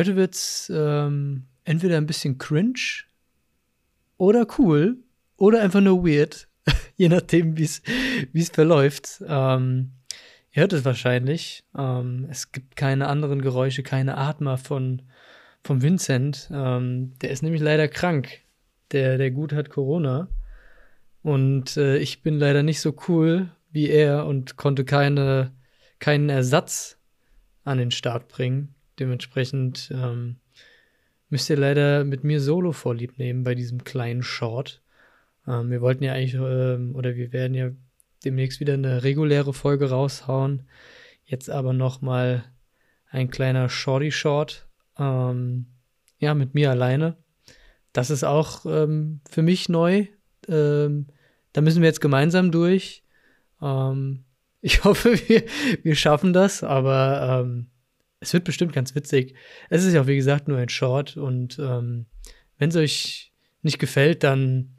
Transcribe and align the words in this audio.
Heute 0.00 0.16
wird's 0.16 0.72
ähm, 0.74 1.44
entweder 1.64 1.98
ein 1.98 2.06
bisschen 2.06 2.38
cringe 2.38 3.04
oder 4.16 4.46
cool 4.56 4.96
oder 5.36 5.60
einfach 5.60 5.82
nur 5.82 6.06
weird, 6.06 6.48
je 6.96 7.10
nachdem, 7.10 7.58
wie 7.58 7.64
es 7.64 8.48
verläuft. 8.48 9.22
Ähm, 9.28 9.90
ihr 10.52 10.62
hört 10.62 10.72
es 10.72 10.86
wahrscheinlich. 10.86 11.64
Ähm, 11.76 12.26
es 12.30 12.50
gibt 12.50 12.76
keine 12.76 13.08
anderen 13.08 13.42
Geräusche, 13.42 13.82
keine 13.82 14.16
Atmer 14.16 14.56
von, 14.56 15.02
von 15.62 15.82
Vincent. 15.82 16.48
Ähm, 16.50 17.12
der 17.20 17.28
ist 17.28 17.42
nämlich 17.42 17.60
leider 17.60 17.86
krank. 17.86 18.40
Der, 18.92 19.18
der 19.18 19.30
Gut 19.30 19.52
hat 19.52 19.68
Corona. 19.68 20.28
Und 21.22 21.76
äh, 21.76 21.98
ich 21.98 22.22
bin 22.22 22.38
leider 22.38 22.62
nicht 22.62 22.80
so 22.80 22.96
cool 23.08 23.50
wie 23.70 23.90
er 23.90 24.24
und 24.24 24.56
konnte 24.56 24.86
keine, 24.86 25.52
keinen 25.98 26.30
Ersatz 26.30 26.96
an 27.64 27.76
den 27.76 27.90
Start 27.90 28.28
bringen. 28.28 28.74
Dementsprechend 28.98 29.90
ähm, 29.94 30.36
müsst 31.28 31.48
ihr 31.48 31.56
leider 31.56 32.04
mit 32.04 32.24
mir 32.24 32.40
solo 32.40 32.72
vorlieb 32.72 33.18
nehmen 33.18 33.44
bei 33.44 33.54
diesem 33.54 33.84
kleinen 33.84 34.22
Short. 34.22 34.82
Ähm, 35.46 35.70
wir 35.70 35.80
wollten 35.80 36.04
ja 36.04 36.12
eigentlich, 36.12 36.34
ähm, 36.34 36.94
oder 36.94 37.14
wir 37.16 37.32
werden 37.32 37.54
ja 37.54 37.70
demnächst 38.24 38.60
wieder 38.60 38.74
eine 38.74 39.02
reguläre 39.02 39.54
Folge 39.54 39.90
raushauen. 39.90 40.68
Jetzt 41.24 41.48
aber 41.48 41.72
noch 41.72 42.02
mal 42.02 42.44
ein 43.08 43.30
kleiner 43.30 43.68
Shorty 43.68 44.10
Short. 44.10 44.66
Ähm, 44.98 45.66
ja, 46.18 46.34
mit 46.34 46.54
mir 46.54 46.70
alleine. 46.70 47.16
Das 47.92 48.10
ist 48.10 48.24
auch 48.24 48.66
ähm, 48.66 49.20
für 49.28 49.42
mich 49.42 49.68
neu. 49.68 50.06
Ähm, 50.48 51.06
da 51.52 51.60
müssen 51.60 51.82
wir 51.82 51.88
jetzt 51.88 52.00
gemeinsam 52.00 52.52
durch. 52.52 53.04
Ähm, 53.62 54.24
ich 54.60 54.84
hoffe, 54.84 55.18
wir, 55.28 55.44
wir 55.82 55.94
schaffen 55.96 56.32
das, 56.32 56.62
aber 56.62 57.42
ähm, 57.42 57.69
es 58.20 58.32
wird 58.32 58.44
bestimmt 58.44 58.72
ganz 58.72 58.94
witzig. 58.94 59.34
Es 59.70 59.84
ist 59.84 59.94
ja 59.94 60.02
auch, 60.02 60.06
wie 60.06 60.16
gesagt, 60.16 60.46
nur 60.46 60.58
ein 60.58 60.68
Short 60.68 61.16
und 61.16 61.58
ähm, 61.58 62.06
wenn 62.58 62.68
es 62.68 62.76
euch 62.76 63.32
nicht 63.62 63.78
gefällt, 63.78 64.22
dann 64.22 64.76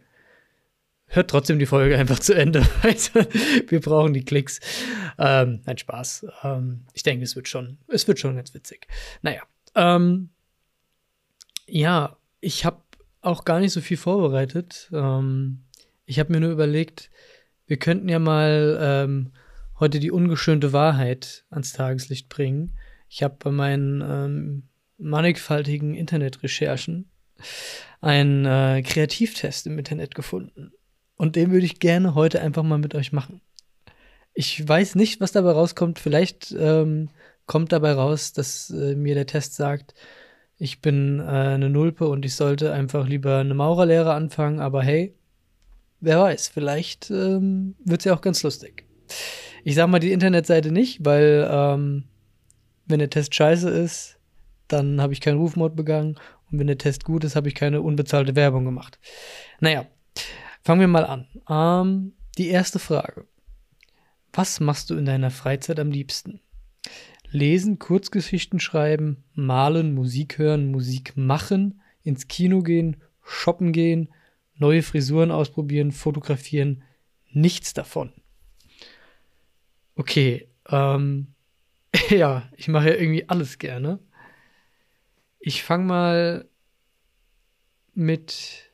hört 1.08 1.30
trotzdem 1.30 1.59
die 1.59 1.66
Folge 1.66 1.97
einfach 2.00 2.19
zu 2.19 2.34
Ende. 2.34 2.62
wir 3.67 3.81
brauchen 3.81 4.14
die 4.14 4.23
Klicks. 4.23 4.59
Ähm, 5.17 5.62
nein, 5.66 5.78
Spaß. 5.78 6.28
Ähm, 6.44 6.86
ich 6.94 7.03
denke, 7.03 7.23
es 7.23 7.36
wird 7.36 7.47
schon, 7.47 7.80
es 7.88 8.08
wird 8.08 8.19
schon 8.19 8.36
ganz 8.36 8.53
witzig. 8.53 8.88
Naja. 9.22 9.42
Ähm, 9.75 10.30
ja, 11.67 12.17
ich 12.39 12.66
habe 12.66 12.81
auch 13.22 13.45
gar 13.45 13.59
nicht 13.59 13.72
so 13.72 13.81
viel 13.81 13.97
vorbereitet. 13.97 14.89
Ähm, 14.94 15.64
ich 16.06 16.19
habe 16.19 16.31
mir 16.31 16.39
nur 16.39 16.52
überlegt, 16.52 17.09
wir 17.67 17.78
könnten 17.78 18.09
ja 18.09 18.19
mal 18.19 18.78
ähm, 18.81 19.31
heute 19.80 20.00
die 20.00 20.12
ungeschönte 20.12 20.73
Wahrheit 20.73 21.45
ans 21.50 21.73
Tageslicht 21.73 22.30
bringen. 22.30 22.78
Ich 23.14 23.23
habe 23.23 23.36
bei 23.38 23.52
meinen 23.52 24.02
ähm, 24.02 24.64
mannigfaltigen 24.98 25.95
Internetrecherchen 25.95 27.12
einen 28.00 28.45
äh, 28.45 28.81
Kreativtest 28.84 29.68
im 29.68 29.78
Internet 29.78 30.16
gefunden. 30.16 30.72
Und 31.18 31.36
den 31.36 31.52
würde 31.52 31.66
ich 31.66 31.80
gerne 31.80 32.16
heute 32.16 32.42
einfach 32.42 32.64
mal 32.64 32.78
mit 32.78 32.95
euch 32.95 33.12
machen. 33.12 33.42
Ich 34.34 34.66
weiß 34.66 34.95
nicht, 34.95 35.20
was 35.20 35.34
dabei 35.34 35.52
rauskommt. 35.52 36.00
Vielleicht 36.00 36.56
ähm, 36.58 37.09
kommt 37.48 37.73
dabei 37.73 37.92
raus, 37.92 38.31
dass 38.31 38.70
äh, 38.70 38.95
mir 38.95 39.14
der 39.14 39.28
Test 39.28 39.56
sagt, 39.56 39.94
ich 40.58 40.80
bin 40.81 41.20
äh, 41.20 41.23
eine 41.23 41.70
Nulpe 41.70 42.08
und 42.08 42.23
ich 42.23 42.36
sollte 42.36 42.72
einfach 42.72 43.06
lieber 43.06 43.40
eine 43.40 43.53
Maurerlehre 43.53 44.14
anfangen. 44.14 44.62
Aber 44.62 44.84
hey, 44.84 45.14
wer 46.00 46.22
weiß, 46.22 46.47
vielleicht 46.47 47.12
ähm, 47.12 47.75
wird 47.84 48.00
es 48.00 48.06
ja 48.06 48.16
auch 48.16 48.22
ganz 48.22 48.41
lustig. 48.41 48.85
Ich 49.66 49.75
sage 49.75 49.91
mal 49.91 50.00
die 50.00 50.14
Internetseite 50.14 50.72
nicht, 50.72 51.03
weil 51.03 51.46
ähm, 51.52 52.06
wenn 52.91 53.00
der 53.00 53.09
Test 53.09 53.34
scheiße 53.35 53.69
ist, 53.69 54.18
dann 54.68 55.02
habe 55.02 55.13
ich 55.13 55.22
keinen 55.22 55.38
Rufmord 55.38 55.75
begangen. 55.75 56.16
Und 56.52 56.59
wenn 56.59 56.68
der 56.68 56.78
Test 56.78 57.03
gut 57.03 57.24
ist, 57.24 57.35
habe 57.35 57.47
ich 57.47 57.56
keine 57.56 57.81
unbezahlte 57.81 58.35
Werbung 58.35 58.66
gemacht. 58.66 59.00
Naja, 59.59 59.88
fangen 60.63 60.81
wir 60.81 60.88
mal 60.88 61.06
an. 61.06 61.28
Ähm, 61.50 62.13
die 62.38 62.50
erste 62.50 62.79
Frage. 62.79 63.28
Was 64.34 64.59
machst 64.59 64.90
du 64.90 64.96
in 64.96 65.06
deiner 65.06 65.31
Freizeit 65.31 65.79
am 65.79 65.91
liebsten? 65.91 66.40
Lesen, 67.29 67.79
Kurzgeschichten 67.79 68.59
schreiben, 68.59 69.23
malen, 69.34 69.94
Musik 69.94 70.38
hören, 70.38 70.72
Musik 70.72 71.16
machen, 71.16 71.81
ins 72.03 72.28
Kino 72.28 72.62
gehen, 72.62 72.97
shoppen 73.23 73.72
gehen, 73.72 74.09
neue 74.56 74.84
Frisuren 74.84 75.31
ausprobieren, 75.31 75.91
fotografieren, 75.91 76.84
nichts 77.31 77.73
davon. 77.73 78.12
Okay, 79.96 80.50
ähm, 80.69 81.28
ja, 82.09 82.50
ich 82.56 82.68
mache 82.68 82.90
ja 82.90 82.96
irgendwie 82.96 83.28
alles 83.28 83.57
gerne. 83.57 84.00
Ich 85.40 85.63
fange 85.63 85.85
mal 85.85 86.50
mit 87.94 88.72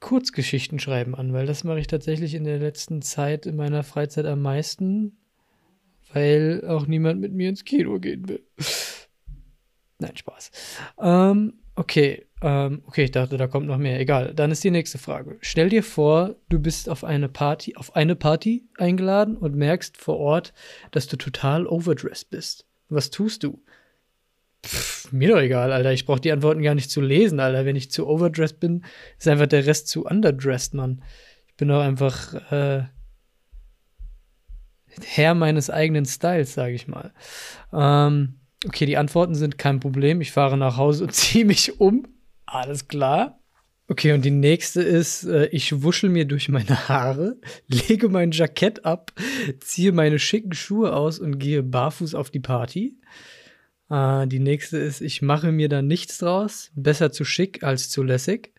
Kurzgeschichten 0.00 0.78
schreiben 0.78 1.14
an, 1.14 1.32
weil 1.32 1.46
das 1.46 1.64
mache 1.64 1.80
ich 1.80 1.86
tatsächlich 1.86 2.34
in 2.34 2.44
der 2.44 2.58
letzten 2.58 3.02
Zeit 3.02 3.46
in 3.46 3.56
meiner 3.56 3.82
Freizeit 3.82 4.26
am 4.26 4.42
meisten, 4.42 5.16
weil 6.12 6.64
auch 6.66 6.86
niemand 6.86 7.20
mit 7.20 7.32
mir 7.32 7.48
ins 7.48 7.64
Kino 7.64 7.98
gehen 7.98 8.28
will. 8.28 8.46
Nein, 9.98 10.16
Spaß. 10.16 10.50
Ähm, 11.00 11.54
okay, 11.76 12.26
ähm, 12.42 12.82
okay, 12.86 13.04
ich 13.04 13.12
dachte, 13.12 13.36
da 13.36 13.46
kommt 13.46 13.66
noch 13.66 13.78
mehr. 13.78 13.98
Egal. 14.00 14.34
Dann 14.34 14.50
ist 14.50 14.64
die 14.64 14.70
nächste 14.70 14.98
Frage. 14.98 15.38
Stell 15.40 15.68
dir 15.68 15.82
vor, 15.82 16.36
du 16.48 16.58
bist 16.58 16.88
auf 16.88 17.04
eine 17.04 17.28
Party, 17.28 17.76
auf 17.76 17.96
eine 17.96 18.16
Party 18.16 18.68
eingeladen 18.76 19.36
und 19.36 19.54
merkst 19.54 19.96
vor 19.96 20.18
Ort, 20.18 20.52
dass 20.90 21.06
du 21.06 21.16
total 21.16 21.66
overdressed 21.66 22.30
bist. 22.30 22.66
Was 22.88 23.10
tust 23.10 23.42
du? 23.42 23.62
Pff, 24.64 25.12
mir 25.12 25.28
doch 25.28 25.40
egal, 25.40 25.72
Alter. 25.72 25.92
Ich 25.92 26.04
brauche 26.04 26.20
die 26.20 26.32
Antworten 26.32 26.62
gar 26.62 26.74
nicht 26.74 26.90
zu 26.90 27.00
lesen, 27.00 27.40
Alter. 27.40 27.64
Wenn 27.64 27.76
ich 27.76 27.90
zu 27.90 28.06
overdressed 28.06 28.60
bin, 28.60 28.84
ist 29.18 29.28
einfach 29.28 29.46
der 29.46 29.66
Rest 29.66 29.88
zu 29.88 30.04
underdressed, 30.04 30.74
Mann. 30.74 31.02
Ich 31.48 31.54
bin 31.54 31.68
doch 31.68 31.80
einfach 31.80 32.34
äh, 32.52 32.84
Herr 35.04 35.34
meines 35.34 35.70
eigenen 35.70 36.06
Styles, 36.06 36.54
sage 36.54 36.74
ich 36.74 36.88
mal. 36.88 37.12
Ähm, 37.72 38.40
okay, 38.66 38.86
die 38.86 38.96
Antworten 38.96 39.34
sind 39.34 39.58
kein 39.58 39.80
Problem. 39.80 40.20
Ich 40.20 40.32
fahre 40.32 40.56
nach 40.56 40.76
Hause 40.76 41.04
und 41.04 41.12
ziehe 41.12 41.44
mich 41.44 41.80
um. 41.80 42.06
Alles 42.46 42.88
klar. 42.88 43.40
Okay, 43.88 44.12
und 44.12 44.24
die 44.24 44.32
nächste 44.32 44.82
ist, 44.82 45.24
äh, 45.24 45.46
ich 45.46 45.82
wuschel 45.82 46.10
mir 46.10 46.24
durch 46.24 46.48
meine 46.48 46.88
Haare, 46.88 47.36
lege 47.68 48.08
mein 48.08 48.32
Jackett 48.32 48.84
ab, 48.84 49.12
ziehe 49.60 49.92
meine 49.92 50.18
schicken 50.18 50.52
Schuhe 50.52 50.92
aus 50.92 51.20
und 51.20 51.38
gehe 51.38 51.62
barfuß 51.62 52.14
auf 52.16 52.30
die 52.30 52.40
Party. 52.40 52.98
Äh, 53.88 54.26
die 54.26 54.40
nächste 54.40 54.78
ist, 54.78 55.00
ich 55.00 55.22
mache 55.22 55.52
mir 55.52 55.68
da 55.68 55.82
nichts 55.82 56.18
draus, 56.18 56.72
besser 56.74 57.12
zu 57.12 57.24
schick 57.24 57.62
als 57.62 57.88
zu 57.88 58.02
lässig. 58.02 58.52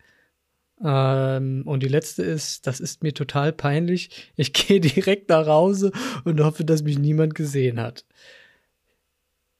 Ähm, 0.82 1.62
und 1.66 1.82
die 1.82 1.88
letzte 1.88 2.22
ist, 2.22 2.66
das 2.66 2.80
ist 2.80 3.02
mir 3.02 3.12
total 3.12 3.52
peinlich. 3.52 4.32
Ich 4.36 4.52
gehe 4.54 4.80
direkt 4.80 5.28
nach 5.28 5.46
Hause 5.46 5.92
und 6.24 6.40
hoffe, 6.40 6.64
dass 6.64 6.82
mich 6.82 6.98
niemand 6.98 7.34
gesehen 7.34 7.80
hat 7.80 8.06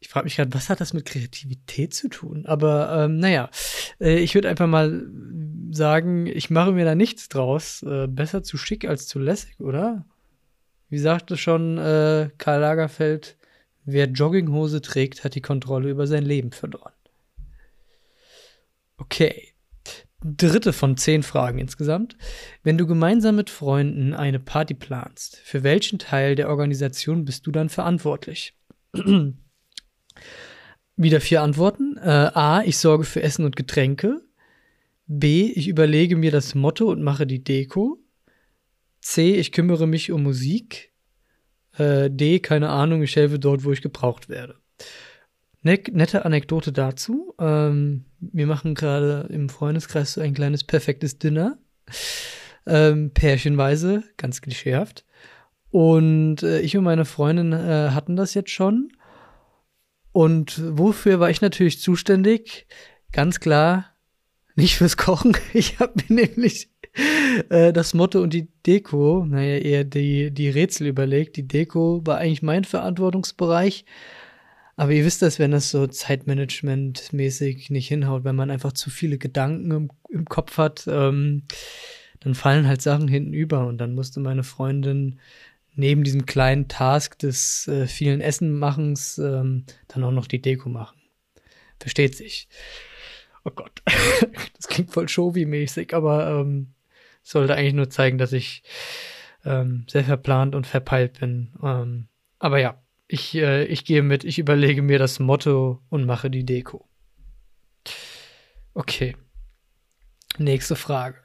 ich 0.00 0.08
frage 0.08 0.24
mich 0.24 0.36
gerade, 0.36 0.54
was 0.54 0.70
hat 0.70 0.80
das 0.80 0.92
mit 0.92 1.04
Kreativität 1.04 1.92
zu 1.92 2.08
tun? 2.08 2.46
Aber 2.46 3.04
ähm, 3.04 3.18
naja, 3.18 3.50
äh, 4.00 4.18
ich 4.18 4.34
würde 4.34 4.48
einfach 4.48 4.68
mal 4.68 5.06
sagen, 5.70 6.26
ich 6.26 6.50
mache 6.50 6.72
mir 6.72 6.84
da 6.84 6.94
nichts 6.94 7.28
draus. 7.28 7.82
Äh, 7.82 8.06
besser 8.06 8.42
zu 8.42 8.56
schick 8.56 8.84
als 8.86 9.06
zu 9.08 9.18
lässig, 9.18 9.60
oder? 9.60 10.04
Wie 10.88 10.98
sagte 10.98 11.36
schon 11.36 11.78
äh, 11.78 12.30
Karl 12.38 12.60
Lagerfeld, 12.60 13.36
wer 13.84 14.06
Jogginghose 14.06 14.80
trägt, 14.82 15.24
hat 15.24 15.34
die 15.34 15.42
Kontrolle 15.42 15.90
über 15.90 16.06
sein 16.06 16.24
Leben 16.24 16.52
verloren. 16.52 16.92
Okay. 18.98 19.54
Dritte 20.20 20.72
von 20.72 20.96
zehn 20.96 21.22
Fragen 21.22 21.58
insgesamt. 21.58 22.16
Wenn 22.64 22.78
du 22.78 22.86
gemeinsam 22.86 23.36
mit 23.36 23.50
Freunden 23.50 24.14
eine 24.14 24.40
Party 24.40 24.74
planst, 24.74 25.36
für 25.36 25.62
welchen 25.62 25.98
Teil 25.98 26.34
der 26.34 26.48
Organisation 26.48 27.24
bist 27.24 27.46
du 27.46 27.52
dann 27.52 27.68
verantwortlich? 27.68 28.54
Wieder 30.96 31.20
vier 31.20 31.42
Antworten. 31.42 31.96
Äh, 31.96 32.30
A, 32.34 32.62
ich 32.64 32.76
sorge 32.78 33.04
für 33.04 33.22
Essen 33.22 33.44
und 33.44 33.56
Getränke. 33.56 34.20
B, 35.06 35.52
ich 35.54 35.68
überlege 35.68 36.16
mir 36.16 36.30
das 36.30 36.54
Motto 36.54 36.90
und 36.90 37.02
mache 37.02 37.26
die 37.26 37.42
Deko. 37.42 37.98
C, 39.00 39.36
ich 39.36 39.52
kümmere 39.52 39.86
mich 39.86 40.10
um 40.12 40.22
Musik. 40.22 40.92
Äh, 41.78 42.10
D, 42.10 42.40
keine 42.40 42.68
Ahnung, 42.68 43.02
ich 43.02 43.16
helfe 43.16 43.38
dort, 43.38 43.64
wo 43.64 43.72
ich 43.72 43.80
gebraucht 43.80 44.28
werde. 44.28 44.56
Ne 45.62 45.80
nette 45.92 46.24
Anekdote 46.24 46.72
dazu. 46.72 47.34
Ähm, 47.38 48.04
wir 48.20 48.46
machen 48.46 48.74
gerade 48.74 49.28
im 49.30 49.48
Freundeskreis 49.48 50.14
so 50.14 50.20
ein 50.20 50.34
kleines 50.34 50.64
perfektes 50.64 51.18
Dinner. 51.18 51.58
Ähm, 52.66 53.12
pärchenweise, 53.12 54.04
ganz 54.16 54.42
klischeehaft. 54.42 55.04
Und 55.70 56.42
äh, 56.42 56.60
ich 56.60 56.76
und 56.76 56.84
meine 56.84 57.04
Freundin 57.04 57.52
äh, 57.52 57.90
hatten 57.90 58.16
das 58.16 58.34
jetzt 58.34 58.50
schon. 58.50 58.92
Und 60.18 60.60
wofür 60.76 61.20
war 61.20 61.30
ich 61.30 61.42
natürlich 61.42 61.80
zuständig? 61.80 62.66
Ganz 63.12 63.38
klar, 63.38 63.94
nicht 64.56 64.74
fürs 64.74 64.96
Kochen. 64.96 65.36
Ich 65.54 65.78
habe 65.78 65.92
mir 66.08 66.26
nämlich 66.26 66.70
äh, 67.50 67.72
das 67.72 67.94
Motto 67.94 68.20
und 68.20 68.32
die 68.32 68.48
Deko, 68.66 69.24
naja, 69.24 69.58
eher 69.58 69.84
die, 69.84 70.32
die 70.32 70.48
Rätsel 70.50 70.88
überlegt. 70.88 71.36
Die 71.36 71.46
Deko 71.46 72.02
war 72.04 72.18
eigentlich 72.18 72.42
mein 72.42 72.64
Verantwortungsbereich. 72.64 73.84
Aber 74.74 74.90
ihr 74.90 75.04
wisst 75.04 75.22
das, 75.22 75.38
wenn 75.38 75.52
das 75.52 75.70
so 75.70 75.86
Zeitmanagement-mäßig 75.86 77.70
nicht 77.70 77.86
hinhaut, 77.86 78.24
wenn 78.24 78.34
man 78.34 78.50
einfach 78.50 78.72
zu 78.72 78.90
viele 78.90 79.18
Gedanken 79.18 79.70
im, 79.70 79.90
im 80.08 80.24
Kopf 80.24 80.58
hat, 80.58 80.84
ähm, 80.88 81.44
dann 82.18 82.34
fallen 82.34 82.66
halt 82.66 82.82
Sachen 82.82 83.06
hinten 83.06 83.34
über. 83.34 83.68
Und 83.68 83.78
dann 83.78 83.94
musste 83.94 84.18
meine 84.18 84.42
Freundin 84.42 85.20
neben 85.78 86.02
diesem 86.02 86.26
kleinen 86.26 86.66
Task 86.66 87.18
des 87.20 87.68
äh, 87.68 87.86
vielen 87.86 88.20
Essenmachens 88.20 89.16
ähm, 89.18 89.64
dann 89.86 90.02
auch 90.02 90.10
noch 90.10 90.26
die 90.26 90.42
Deko 90.42 90.68
machen. 90.68 91.00
Versteht 91.78 92.16
sich. 92.16 92.48
Oh 93.44 93.50
Gott, 93.54 93.82
das 94.56 94.66
klingt 94.66 94.90
voll 94.90 95.08
Showy-mäßig, 95.08 95.94
aber 95.94 96.40
ähm, 96.40 96.74
sollte 97.22 97.54
eigentlich 97.54 97.74
nur 97.74 97.88
zeigen, 97.90 98.18
dass 98.18 98.32
ich 98.32 98.64
ähm, 99.44 99.86
sehr 99.88 100.02
verplant 100.02 100.56
und 100.56 100.66
verpeilt 100.66 101.20
bin. 101.20 101.52
Ähm, 101.62 102.08
aber 102.40 102.58
ja, 102.58 102.82
ich, 103.06 103.36
äh, 103.36 103.64
ich 103.64 103.84
gehe 103.84 104.02
mit, 104.02 104.24
ich 104.24 104.40
überlege 104.40 104.82
mir 104.82 104.98
das 104.98 105.20
Motto 105.20 105.80
und 105.90 106.06
mache 106.06 106.28
die 106.28 106.44
Deko. 106.44 106.88
Okay. 108.74 109.16
Nächste 110.38 110.74
Frage. 110.74 111.18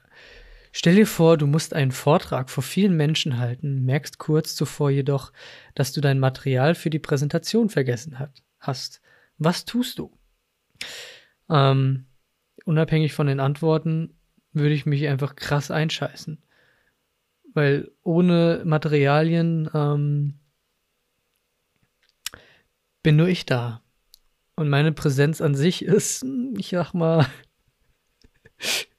Stell 0.76 0.96
dir 0.96 1.06
vor, 1.06 1.36
du 1.36 1.46
musst 1.46 1.72
einen 1.72 1.92
Vortrag 1.92 2.50
vor 2.50 2.64
vielen 2.64 2.96
Menschen 2.96 3.38
halten, 3.38 3.84
merkst 3.84 4.18
kurz 4.18 4.56
zuvor 4.56 4.90
jedoch, 4.90 5.32
dass 5.76 5.92
du 5.92 6.00
dein 6.00 6.18
Material 6.18 6.74
für 6.74 6.90
die 6.90 6.98
Präsentation 6.98 7.68
vergessen 7.68 8.18
hat, 8.18 8.42
hast. 8.58 9.00
Was 9.38 9.66
tust 9.66 10.00
du? 10.00 10.18
Ähm, 11.48 12.06
unabhängig 12.64 13.12
von 13.12 13.28
den 13.28 13.38
Antworten 13.38 14.18
würde 14.52 14.74
ich 14.74 14.84
mich 14.84 15.06
einfach 15.06 15.36
krass 15.36 15.70
einscheißen. 15.70 16.42
Weil 17.52 17.92
ohne 18.02 18.62
Materialien 18.64 19.70
ähm, 19.74 20.40
bin 23.04 23.14
nur 23.14 23.28
ich 23.28 23.46
da. 23.46 23.80
Und 24.56 24.68
meine 24.68 24.90
Präsenz 24.90 25.40
an 25.40 25.54
sich 25.54 25.84
ist, 25.84 26.26
ich 26.58 26.70
sag 26.70 26.94
mal, 26.94 27.28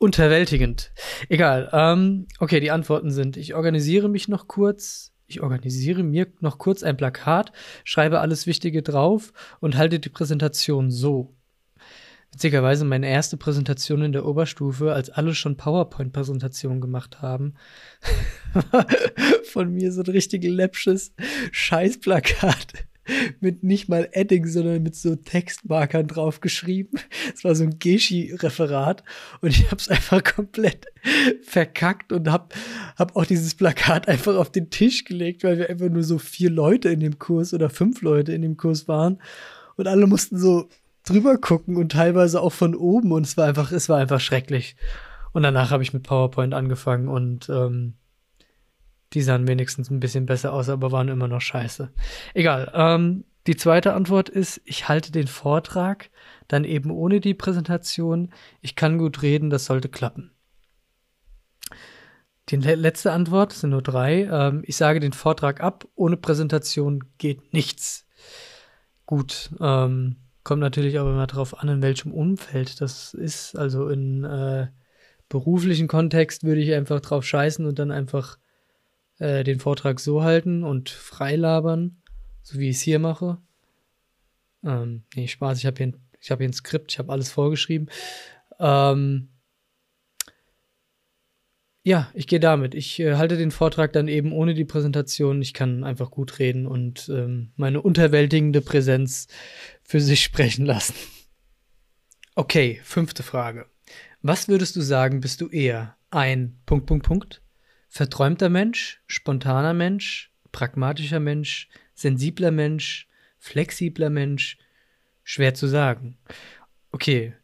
unterwältigend. 0.00 0.92
Egal. 1.28 1.68
Ähm, 1.72 2.26
okay, 2.40 2.58
die 2.58 2.70
Antworten 2.70 3.10
sind, 3.10 3.36
ich 3.36 3.54
organisiere 3.54 4.08
mich 4.08 4.28
noch 4.28 4.48
kurz, 4.48 5.12
ich 5.26 5.42
organisiere 5.42 6.02
mir 6.02 6.26
noch 6.40 6.58
kurz 6.58 6.82
ein 6.82 6.96
Plakat, 6.96 7.52
schreibe 7.84 8.20
alles 8.20 8.46
Wichtige 8.46 8.82
drauf 8.82 9.32
und 9.60 9.76
halte 9.76 10.00
die 10.00 10.08
Präsentation 10.08 10.90
so. 10.90 11.36
Witzigerweise 12.32 12.84
meine 12.84 13.08
erste 13.08 13.36
Präsentation 13.36 14.02
in 14.02 14.12
der 14.12 14.24
Oberstufe, 14.24 14.94
als 14.94 15.10
alle 15.10 15.34
schon 15.34 15.56
PowerPoint-Präsentationen 15.56 16.80
gemacht 16.80 17.20
haben, 17.20 17.54
von 19.44 19.70
mir 19.72 19.92
so 19.92 20.00
ein 20.00 20.10
richtig 20.10 20.44
läppsches 20.44 21.12
Scheißplakat 21.52 22.88
mit 23.40 23.62
nicht 23.62 23.88
mal 23.88 24.08
Edding, 24.12 24.46
sondern 24.46 24.82
mit 24.82 24.94
so 24.94 25.16
Textmarkern 25.16 26.06
draufgeschrieben. 26.06 26.98
Es 27.34 27.44
war 27.44 27.54
so 27.54 27.64
ein 27.64 27.78
Geschi-Referat 27.78 29.04
und 29.40 29.50
ich 29.50 29.66
habe 29.66 29.76
es 29.76 29.88
einfach 29.88 30.22
komplett 30.22 30.86
verkackt 31.42 32.12
und 32.12 32.30
habe 32.30 32.48
hab 32.96 33.16
auch 33.16 33.24
dieses 33.24 33.54
Plakat 33.54 34.08
einfach 34.08 34.36
auf 34.36 34.50
den 34.50 34.70
Tisch 34.70 35.04
gelegt, 35.04 35.44
weil 35.44 35.58
wir 35.58 35.70
einfach 35.70 35.88
nur 35.88 36.02
so 36.02 36.18
vier 36.18 36.50
Leute 36.50 36.88
in 36.88 37.00
dem 37.00 37.18
Kurs 37.18 37.54
oder 37.54 37.70
fünf 37.70 38.02
Leute 38.02 38.32
in 38.32 38.42
dem 38.42 38.56
Kurs 38.56 38.88
waren 38.88 39.18
und 39.76 39.86
alle 39.86 40.06
mussten 40.06 40.38
so 40.38 40.68
drüber 41.04 41.38
gucken 41.38 41.76
und 41.76 41.92
teilweise 41.92 42.40
auch 42.40 42.52
von 42.52 42.74
oben 42.74 43.12
und 43.12 43.26
es 43.26 43.36
war 43.36 43.46
einfach, 43.46 43.72
es 43.72 43.88
war 43.88 43.98
einfach 43.98 44.20
schrecklich. 44.20 44.76
Und 45.32 45.42
danach 45.42 45.70
habe 45.70 45.82
ich 45.82 45.92
mit 45.92 46.02
PowerPoint 46.02 46.54
angefangen 46.54 47.08
und 47.08 47.48
ähm, 47.48 47.94
die 49.12 49.22
sahen 49.22 49.48
wenigstens 49.48 49.90
ein 49.90 50.00
bisschen 50.00 50.26
besser 50.26 50.52
aus, 50.52 50.68
aber 50.68 50.92
waren 50.92 51.08
immer 51.08 51.28
noch 51.28 51.40
scheiße. 51.40 51.90
Egal. 52.34 52.70
Ähm, 52.74 53.24
die 53.46 53.56
zweite 53.56 53.94
Antwort 53.94 54.28
ist, 54.28 54.60
ich 54.64 54.88
halte 54.88 55.12
den 55.12 55.26
Vortrag 55.26 56.10
dann 56.46 56.64
eben 56.64 56.90
ohne 56.90 57.20
die 57.20 57.34
Präsentation. 57.34 58.32
Ich 58.60 58.76
kann 58.76 58.98
gut 58.98 59.22
reden, 59.22 59.50
das 59.50 59.64
sollte 59.64 59.88
klappen. 59.88 60.30
Die 62.48 62.56
letzte 62.56 63.12
Antwort 63.12 63.52
sind 63.52 63.70
nur 63.70 63.82
drei. 63.82 64.28
Ähm, 64.30 64.62
ich 64.66 64.76
sage 64.76 65.00
den 65.00 65.12
Vortrag 65.12 65.60
ab, 65.60 65.86
ohne 65.94 66.16
Präsentation 66.16 67.04
geht 67.18 67.52
nichts. 67.52 68.06
Gut, 69.06 69.50
ähm, 69.60 70.16
kommt 70.42 70.60
natürlich 70.60 70.98
aber 70.98 71.10
immer 71.10 71.26
darauf 71.26 71.58
an, 71.58 71.68
in 71.68 71.82
welchem 71.82 72.12
Umfeld 72.12 72.80
das 72.80 73.14
ist. 73.14 73.56
Also 73.56 73.88
in 73.88 74.24
äh, 74.24 74.68
beruflichen 75.28 75.88
Kontext 75.88 76.44
würde 76.44 76.60
ich 76.60 76.72
einfach 76.74 77.00
drauf 77.00 77.24
scheißen 77.24 77.64
und 77.66 77.78
dann 77.78 77.90
einfach 77.90 78.36
äh, 79.20 79.44
den 79.44 79.60
Vortrag 79.60 80.00
so 80.00 80.22
halten 80.22 80.64
und 80.64 80.90
freilabern, 80.90 82.02
so 82.42 82.58
wie 82.58 82.70
ich 82.70 82.76
es 82.76 82.82
hier 82.82 82.98
mache. 82.98 83.38
Ähm, 84.64 85.04
nee, 85.14 85.28
Spaß, 85.28 85.58
ich 85.58 85.66
habe 85.66 85.76
hier, 85.76 85.92
hab 86.30 86.38
hier 86.38 86.48
ein 86.48 86.52
Skript, 86.52 86.92
ich 86.92 86.98
habe 86.98 87.12
alles 87.12 87.30
vorgeschrieben. 87.30 87.88
Ähm, 88.58 89.28
ja, 91.82 92.10
ich 92.14 92.26
gehe 92.26 92.40
damit. 92.40 92.74
Ich 92.74 92.98
äh, 93.00 93.16
halte 93.16 93.36
den 93.36 93.50
Vortrag 93.50 93.92
dann 93.92 94.08
eben 94.08 94.32
ohne 94.32 94.54
die 94.54 94.64
Präsentation. 94.64 95.40
Ich 95.40 95.54
kann 95.54 95.84
einfach 95.84 96.10
gut 96.10 96.38
reden 96.38 96.66
und 96.66 97.08
ähm, 97.08 97.52
meine 97.56 97.80
unterwältigende 97.80 98.60
Präsenz 98.60 99.28
für 99.82 100.00
sich 100.00 100.22
sprechen 100.24 100.66
lassen. 100.66 100.94
Okay, 102.34 102.80
fünfte 102.84 103.22
Frage. 103.22 103.66
Was 104.22 104.48
würdest 104.48 104.76
du 104.76 104.80
sagen, 104.80 105.20
bist 105.20 105.40
du 105.40 105.48
eher 105.48 105.96
ein 106.10 106.58
Punkt, 106.66 106.86
Punkt, 106.86 107.06
Punkt 107.06 107.42
verträumter 107.90 108.48
Mensch, 108.48 109.02
spontaner 109.06 109.74
Mensch, 109.74 110.32
pragmatischer 110.52 111.20
Mensch, 111.20 111.68
sensibler 111.92 112.52
Mensch, 112.52 113.08
flexibler 113.38 114.10
Mensch, 114.10 114.56
schwer 115.24 115.54
zu 115.54 115.66
sagen. 115.66 116.16
Okay, 116.92 117.34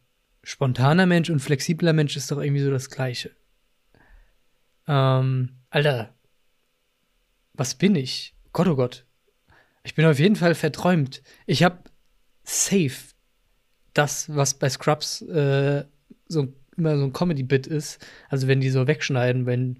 spontaner 0.43 1.07
Mensch 1.07 1.29
und 1.29 1.41
flexibler 1.41 1.93
Mensch 1.93 2.17
ist 2.17 2.31
doch 2.31 2.39
irgendwie 2.39 2.63
so 2.63 2.71
das 2.71 2.89
Gleiche. 2.89 3.33
Ähm, 4.87 5.57
Alter, 5.69 6.15
was 7.55 7.75
bin 7.75 7.97
ich? 7.97 8.35
Gott, 8.53 8.69
oh 8.69 8.77
Gott. 8.77 9.05
Ich 9.83 9.95
bin 9.95 10.07
auf 10.07 10.19
jeden 10.19 10.37
Fall 10.37 10.55
verträumt. 10.55 11.23
Ich 11.47 11.63
hab 11.63 11.91
safe 12.45 13.15
das, 13.95 14.35
was 14.35 14.55
bei 14.55 14.69
Scrubs 14.69 15.23
äh, 15.23 15.85
so 16.29 16.53
immer 16.77 16.99
so 16.99 17.05
ein 17.05 17.13
Comedy-Bit 17.13 17.67
ist. 17.67 18.05
Also 18.29 18.49
wenn 18.49 18.61
die 18.61 18.71
so 18.71 18.87
wegschneiden, 18.87 19.47
wenn 19.47 19.79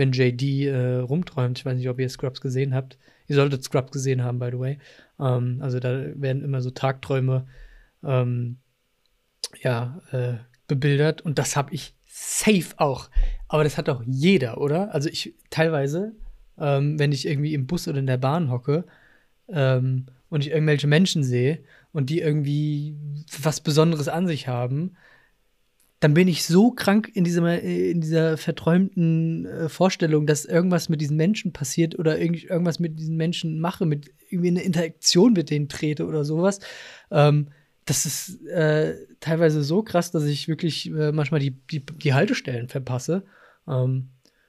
wenn 0.00 0.12
JD 0.12 0.66
äh, 0.66 0.96
rumträumt. 0.96 1.58
Ich 1.58 1.66
weiß 1.66 1.76
nicht, 1.76 1.88
ob 1.90 2.00
ihr 2.00 2.08
Scrubs 2.08 2.40
gesehen 2.40 2.74
habt. 2.74 2.98
Ihr 3.28 3.36
solltet 3.36 3.62
Scrubs 3.62 3.92
gesehen 3.92 4.24
haben, 4.24 4.38
by 4.38 4.48
the 4.50 4.58
way. 4.58 4.78
Ähm, 5.20 5.58
also 5.60 5.78
da 5.78 6.06
werden 6.14 6.42
immer 6.42 6.62
so 6.62 6.70
Tagträume 6.70 7.46
ähm, 8.02 8.56
ja, 9.62 10.00
äh, 10.10 10.38
bebildert 10.66 11.20
und 11.20 11.38
das 11.38 11.54
habe 11.54 11.74
ich 11.74 11.94
safe 12.06 12.74
auch. 12.78 13.10
Aber 13.46 13.62
das 13.62 13.76
hat 13.76 13.90
auch 13.90 14.02
jeder, 14.06 14.58
oder? 14.58 14.94
Also 14.94 15.10
ich 15.10 15.34
teilweise, 15.50 16.12
ähm, 16.58 16.98
wenn 16.98 17.12
ich 17.12 17.26
irgendwie 17.26 17.52
im 17.52 17.66
Bus 17.66 17.86
oder 17.86 17.98
in 17.98 18.06
der 18.06 18.16
Bahn 18.16 18.50
hocke 18.50 18.84
ähm, 19.48 20.06
und 20.30 20.46
ich 20.46 20.50
irgendwelche 20.50 20.86
Menschen 20.86 21.22
sehe 21.22 21.58
und 21.92 22.08
die 22.08 22.20
irgendwie 22.20 22.96
was 23.42 23.60
Besonderes 23.60 24.08
an 24.08 24.26
sich 24.26 24.48
haben, 24.48 24.96
dann 26.00 26.14
bin 26.14 26.28
ich 26.28 26.44
so 26.44 26.70
krank 26.70 27.10
in 27.12 27.24
dieser, 27.24 27.60
in 27.60 28.00
dieser 28.00 28.38
verträumten 28.38 29.44
äh, 29.44 29.68
Vorstellung, 29.68 30.26
dass 30.26 30.46
irgendwas 30.46 30.88
mit 30.88 31.02
diesen 31.02 31.18
Menschen 31.18 31.52
passiert 31.52 31.98
oder 31.98 32.18
irgend, 32.18 32.44
irgendwas 32.44 32.78
mit 32.78 32.98
diesen 32.98 33.16
Menschen 33.16 33.60
mache, 33.60 33.84
mit 33.84 34.10
irgendwie 34.30 34.48
eine 34.48 34.62
Interaktion 34.62 35.34
mit 35.34 35.50
denen 35.50 35.68
trete 35.68 36.06
oder 36.06 36.24
sowas. 36.24 36.60
Ähm, 37.10 37.48
das 37.84 38.06
ist 38.06 38.46
äh, 38.46 38.96
teilweise 39.20 39.62
so 39.62 39.82
krass, 39.82 40.10
dass 40.10 40.24
ich 40.24 40.48
wirklich 40.48 40.90
äh, 40.90 41.12
manchmal 41.12 41.40
die, 41.40 41.50
die, 41.50 41.84
die, 41.84 42.14
Haltestellen 42.14 42.68
verpasse. 42.68 43.24
Ähm, 43.68 44.08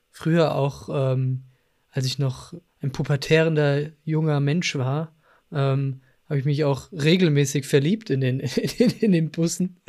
früher 0.09 0.55
auch, 0.55 0.89
ähm, 1.13 1.43
als 1.89 2.05
ich 2.05 2.17
noch 2.17 2.53
ein 2.81 2.91
pubertärender 2.91 3.89
junger 4.05 4.39
Mensch 4.39 4.75
war, 4.75 5.13
ähm, 5.51 6.01
habe 6.29 6.39
ich 6.39 6.45
mich 6.45 6.63
auch 6.63 6.91
regelmäßig 6.93 7.65
verliebt 7.65 8.09
in 8.09 8.21
den, 8.21 8.39
in, 8.77 8.89
in 8.91 9.11
den 9.11 9.31
Bussen. 9.31 9.81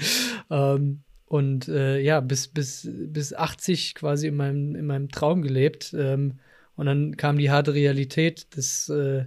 Ähm, 0.50 1.04
und 1.33 1.67
äh, 1.67 1.99
ja, 1.99 2.21
bis, 2.21 2.49
bis, 2.49 2.87
bis 2.93 3.33
80 3.33 3.95
quasi 3.95 4.27
in 4.27 4.37
meinem, 4.37 4.75
in 4.77 4.85
meinem 4.85 5.09
Traum 5.09 5.41
gelebt. 5.41 5.95
Ähm, 5.99 6.41
und 6.77 6.85
dann 6.85 7.17
kam 7.17 7.39
die 7.39 7.51
harte 7.51 7.73
Realität 7.73 8.55
des 8.55 8.91
äh, 8.91 9.25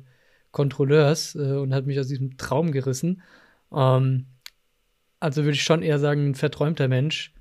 Kontrolleurs 0.52 1.34
äh, 1.34 1.54
und 1.54 1.74
hat 1.74 1.88
mich 1.88 2.00
aus 2.00 2.08
diesem 2.08 2.38
Traum 2.38 2.72
gerissen. 2.72 3.24
Ähm, 3.74 4.28
also 5.20 5.46
würde 5.46 5.56
ich 5.56 5.64
schon 5.64 5.82
eher 5.82 5.98
sagen, 5.98 6.28
ein 6.28 6.36
verträumter 6.36 6.88
Mensch, 6.88 7.34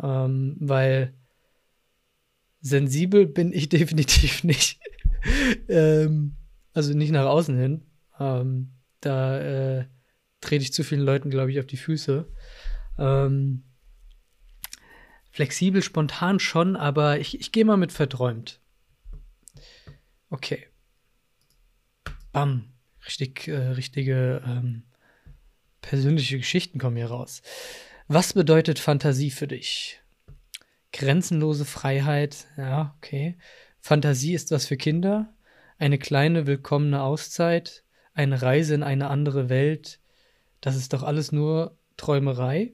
ähm, 0.00 0.54
weil 0.60 1.12
sensibel 2.60 3.26
bin 3.26 3.52
ich 3.52 3.68
definitiv 3.70 4.44
nicht. 4.44 4.78
ähm, 5.68 6.36
also 6.74 6.94
nicht 6.96 7.10
nach 7.10 7.26
außen 7.26 7.58
hin. 7.58 7.82
Ähm, 8.20 8.70
da 9.00 9.40
äh, 9.40 9.86
trete 10.40 10.62
ich 10.62 10.72
zu 10.72 10.84
vielen 10.84 11.02
Leuten, 11.02 11.28
glaube 11.28 11.50
ich, 11.50 11.58
auf 11.58 11.66
die 11.66 11.76
Füße. 11.76 12.28
Ähm, 13.00 13.64
Flexibel, 15.36 15.82
spontan 15.82 16.40
schon, 16.40 16.76
aber 16.76 17.20
ich, 17.20 17.38
ich 17.38 17.52
gehe 17.52 17.66
mal 17.66 17.76
mit 17.76 17.92
verträumt. 17.92 18.58
Okay. 20.30 20.66
Bam. 22.32 22.72
Richtig, 23.04 23.46
äh, 23.46 23.72
richtige 23.72 24.42
ähm, 24.46 24.84
persönliche 25.82 26.38
Geschichten 26.38 26.78
kommen 26.78 26.96
hier 26.96 27.08
raus. 27.08 27.42
Was 28.08 28.32
bedeutet 28.32 28.78
Fantasie 28.78 29.30
für 29.30 29.46
dich? 29.46 30.00
Grenzenlose 30.94 31.66
Freiheit, 31.66 32.46
ja, 32.56 32.94
okay. 32.96 33.36
Fantasie 33.82 34.32
ist 34.32 34.50
was 34.52 34.64
für 34.64 34.78
Kinder. 34.78 35.34
Eine 35.76 35.98
kleine 35.98 36.46
willkommene 36.46 37.02
Auszeit. 37.02 37.84
Eine 38.14 38.40
Reise 38.40 38.74
in 38.74 38.82
eine 38.82 39.10
andere 39.10 39.50
Welt. 39.50 40.00
Das 40.62 40.76
ist 40.76 40.94
doch 40.94 41.02
alles 41.02 41.30
nur 41.30 41.76
Träumerei. 41.98 42.72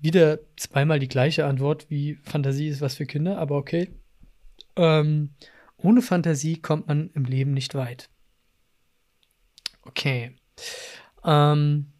Wieder 0.00 0.38
zweimal 0.56 0.98
die 0.98 1.08
gleiche 1.08 1.46
Antwort 1.46 1.90
wie 1.90 2.16
Fantasie 2.22 2.68
ist 2.68 2.80
was 2.80 2.94
für 2.96 3.06
Kinder, 3.06 3.38
aber 3.38 3.56
okay. 3.56 3.90
Ähm, 4.76 5.30
ohne 5.76 6.02
Fantasie 6.02 6.60
kommt 6.60 6.88
man 6.88 7.10
im 7.14 7.24
Leben 7.24 7.52
nicht 7.52 7.74
weit. 7.74 8.08
Okay. 9.82 10.36
Ähm, 11.24 11.92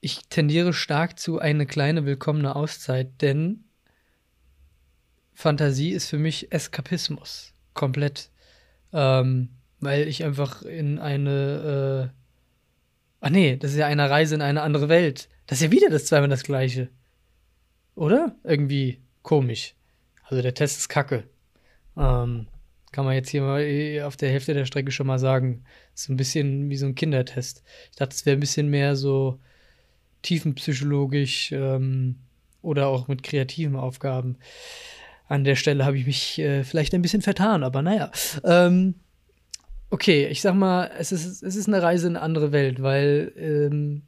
ich 0.00 0.28
tendiere 0.28 0.72
stark 0.72 1.18
zu 1.18 1.38
eine 1.38 1.66
kleine 1.66 2.04
willkommene 2.04 2.54
Auszeit, 2.54 3.22
denn 3.22 3.64
Fantasie 5.32 5.90
ist 5.90 6.08
für 6.08 6.18
mich 6.18 6.52
Eskapismus. 6.52 7.52
Komplett. 7.74 8.30
Ähm, 8.92 9.50
weil 9.80 10.08
ich 10.08 10.24
einfach 10.24 10.62
in 10.62 10.98
eine. 10.98 12.12
Äh, 12.12 12.16
ach 13.20 13.30
nee, 13.30 13.56
das 13.56 13.72
ist 13.72 13.78
ja 13.78 13.86
eine 13.86 14.08
Reise 14.08 14.34
in 14.34 14.42
eine 14.42 14.62
andere 14.62 14.88
Welt. 14.88 15.28
Das 15.46 15.58
ist 15.58 15.64
ja 15.64 15.70
wieder 15.70 15.90
das 15.90 16.06
zweimal 16.06 16.28
das 16.28 16.42
gleiche. 16.42 16.88
Oder? 17.94 18.36
Irgendwie 18.44 19.00
komisch. 19.22 19.74
Also 20.24 20.42
der 20.42 20.54
Test 20.54 20.78
ist 20.78 20.88
kacke. 20.88 21.24
Ähm, 21.96 22.46
kann 22.92 23.04
man 23.04 23.14
jetzt 23.14 23.30
hier 23.30 23.42
mal 23.42 23.62
äh, 23.62 24.02
auf 24.02 24.16
der 24.16 24.30
Hälfte 24.30 24.54
der 24.54 24.64
Strecke 24.64 24.90
schon 24.90 25.06
mal 25.06 25.18
sagen. 25.18 25.64
So 25.94 26.12
ein 26.12 26.16
bisschen 26.16 26.70
wie 26.70 26.76
so 26.76 26.86
ein 26.86 26.94
Kindertest. 26.94 27.62
Ich 27.90 27.96
dachte, 27.96 28.14
es 28.14 28.26
wäre 28.26 28.36
ein 28.36 28.40
bisschen 28.40 28.68
mehr 28.68 28.96
so 28.96 29.38
tiefenpsychologisch 30.22 31.52
ähm, 31.52 32.16
oder 32.62 32.88
auch 32.88 33.08
mit 33.08 33.22
kreativen 33.22 33.76
Aufgaben. 33.76 34.38
An 35.28 35.44
der 35.44 35.56
Stelle 35.56 35.84
habe 35.84 35.98
ich 35.98 36.06
mich 36.06 36.38
äh, 36.38 36.64
vielleicht 36.64 36.94
ein 36.94 37.02
bisschen 37.02 37.22
vertan, 37.22 37.62
aber 37.62 37.82
naja. 37.82 38.10
Ähm, 38.44 38.94
okay, 39.90 40.26
ich 40.26 40.40
sag 40.40 40.54
mal, 40.54 40.90
es 40.98 41.12
ist, 41.12 41.42
es 41.42 41.56
ist 41.56 41.68
eine 41.68 41.82
Reise 41.82 42.06
in 42.08 42.16
eine 42.16 42.24
andere 42.24 42.52
Welt, 42.52 42.82
weil 42.82 43.32
ähm, 43.36 44.02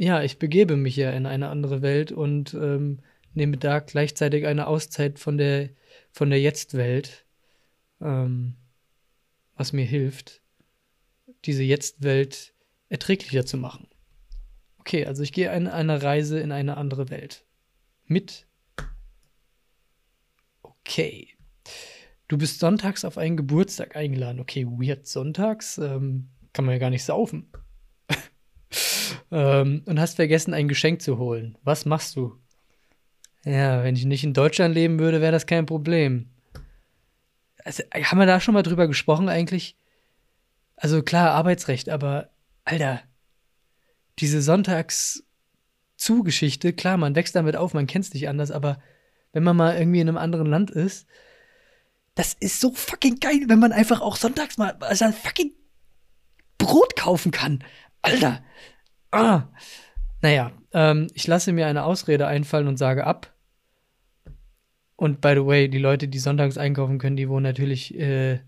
ja, 0.00 0.22
ich 0.22 0.38
begebe 0.38 0.76
mich 0.76 0.96
ja 0.96 1.10
in 1.10 1.26
eine 1.26 1.48
andere 1.48 1.82
Welt 1.82 2.10
und 2.12 2.54
ähm, 2.54 3.00
nehme 3.34 3.58
da 3.58 3.80
gleichzeitig 3.80 4.46
eine 4.46 4.66
Auszeit 4.66 5.18
von 5.18 5.36
der, 5.36 5.70
von 6.10 6.30
der 6.30 6.40
Jetzt-Welt 6.40 7.26
ähm, 8.00 8.56
was 9.54 9.72
mir 9.72 9.84
hilft, 9.84 10.40
diese 11.44 11.62
Jetzt-Welt 11.62 12.54
erträglicher 12.88 13.44
zu 13.44 13.56
machen. 13.56 13.88
Okay, 14.78 15.04
also 15.04 15.22
ich 15.22 15.32
gehe 15.32 15.54
in 15.54 15.68
eine 15.68 16.02
Reise 16.02 16.40
in 16.40 16.52
eine 16.52 16.76
andere 16.76 17.10
Welt. 17.10 17.44
Mit. 18.06 18.46
Okay. 20.62 21.28
Du 22.26 22.38
bist 22.38 22.58
sonntags 22.58 23.04
auf 23.04 23.18
einen 23.18 23.36
Geburtstag 23.36 23.96
eingeladen. 23.96 24.40
Okay, 24.40 24.66
weird. 24.66 25.06
Sonntags 25.06 25.78
ähm, 25.78 26.30
kann 26.52 26.64
man 26.64 26.72
ja 26.72 26.78
gar 26.78 26.90
nicht 26.90 27.04
saufen. 27.04 27.52
Ähm, 29.30 29.82
und 29.86 30.00
hast 30.00 30.16
vergessen, 30.16 30.54
ein 30.54 30.68
Geschenk 30.68 31.02
zu 31.02 31.18
holen. 31.18 31.56
Was 31.62 31.84
machst 31.84 32.16
du? 32.16 32.36
Ja, 33.44 33.84
wenn 33.84 33.96
ich 33.96 34.04
nicht 34.04 34.24
in 34.24 34.34
Deutschland 34.34 34.74
leben 34.74 34.98
würde, 34.98 35.20
wäre 35.20 35.32
das 35.32 35.46
kein 35.46 35.66
Problem 35.66 36.30
also, 37.64 37.82
haben 37.92 38.18
wir 38.18 38.26
da 38.26 38.40
schon 38.40 38.54
mal 38.54 38.62
drüber 38.62 38.88
gesprochen 38.88 39.28
eigentlich? 39.28 39.76
Also 40.76 41.02
klar, 41.02 41.32
Arbeitsrecht, 41.32 41.88
aber 41.88 42.30
Alter, 42.64 43.02
diese 44.18 44.42
Sonntags-Zugeschichte, 44.42 46.72
klar, 46.72 46.96
man 46.96 47.14
wächst 47.14 47.36
damit 47.36 47.54
auf, 47.56 47.74
man 47.74 47.86
kennt 47.86 48.06
es 48.06 48.14
nicht 48.14 48.28
anders, 48.28 48.50
aber 48.50 48.82
wenn 49.32 49.44
man 49.44 49.56
mal 49.56 49.76
irgendwie 49.76 50.00
in 50.00 50.08
einem 50.08 50.18
anderen 50.18 50.46
Land 50.46 50.70
ist, 50.70 51.06
das 52.14 52.34
ist 52.34 52.60
so 52.60 52.72
fucking 52.72 53.20
geil, 53.20 53.42
wenn 53.46 53.60
man 53.60 53.72
einfach 53.72 54.00
auch 54.00 54.16
sonntags 54.16 54.58
mal 54.58 54.72
also 54.80 55.12
fucking 55.12 55.52
Brot 56.58 56.96
kaufen 56.96 57.30
kann. 57.30 57.62
Alter. 58.02 58.42
Ah. 59.10 59.48
Naja, 60.22 60.52
ähm, 60.72 61.08
ich 61.14 61.26
lasse 61.26 61.52
mir 61.52 61.66
eine 61.66 61.84
Ausrede 61.84 62.26
einfallen 62.26 62.68
und 62.68 62.76
sage 62.76 63.06
ab. 63.06 63.32
Und 64.96 65.20
by 65.20 65.32
the 65.34 65.46
way, 65.46 65.68
die 65.68 65.78
Leute, 65.78 66.08
die 66.08 66.18
sonntags 66.18 66.58
einkaufen 66.58 66.98
können, 66.98 67.16
die 67.16 67.28
wohnen 67.28 67.44
natürlich. 67.44 67.98
Äh, 67.98 68.40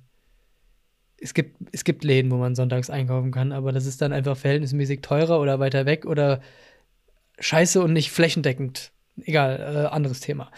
es, 1.17 1.35
gibt, 1.35 1.57
es 1.73 1.85
gibt 1.85 2.05
Läden, 2.05 2.31
wo 2.31 2.37
man 2.37 2.55
sonntags 2.55 2.91
einkaufen 2.91 3.31
kann, 3.31 3.53
aber 3.53 3.73
das 3.73 3.87
ist 3.87 4.03
dann 4.03 4.13
einfach 4.13 4.37
verhältnismäßig 4.37 5.01
teurer 5.01 5.41
oder 5.41 5.61
weiter 5.61 5.87
weg 5.87 6.05
oder 6.05 6.41
scheiße 7.39 7.81
und 7.81 7.93
nicht 7.93 8.11
flächendeckend. 8.11 8.93
Egal, 9.23 9.61
äh, 9.61 9.95
anderes 9.95 10.21
Thema. 10.21 10.51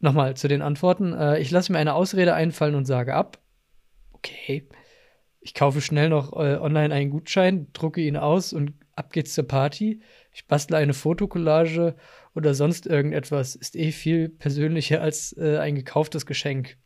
Nochmal 0.00 0.36
zu 0.36 0.48
den 0.48 0.62
Antworten. 0.62 1.12
Äh, 1.12 1.38
ich 1.38 1.50
lasse 1.50 1.70
mir 1.72 1.78
eine 1.78 1.94
Ausrede 1.94 2.34
einfallen 2.34 2.74
und 2.74 2.86
sage 2.86 3.14
ab. 3.14 3.38
Okay. 4.12 4.66
Ich 5.40 5.54
kaufe 5.54 5.80
schnell 5.80 6.10
noch 6.10 6.32
äh, 6.34 6.56
online 6.56 6.94
einen 6.94 7.10
Gutschein, 7.10 7.68
drucke 7.72 8.00
ihn 8.02 8.16
aus 8.16 8.52
und 8.52 8.74
ab 8.94 9.12
geht's 9.12 9.34
zur 9.34 9.48
Party. 9.48 10.00
Ich 10.32 10.46
bastle 10.46 10.76
eine 10.76 10.92
Fotokollage 10.92 11.96
oder 12.34 12.54
sonst 12.54 12.86
irgendetwas. 12.86 13.56
Ist 13.56 13.74
eh 13.74 13.92
viel 13.92 14.28
persönlicher 14.28 15.00
als 15.00 15.34
äh, 15.36 15.58
ein 15.58 15.74
gekauftes 15.74 16.26
Geschenk. 16.26 16.76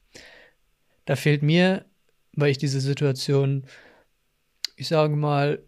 Da 1.04 1.16
fehlt 1.16 1.42
mir, 1.42 1.84
weil 2.32 2.50
ich 2.50 2.58
diese 2.58 2.80
Situation, 2.80 3.66
ich 4.76 4.88
sage 4.88 5.16
mal, 5.16 5.62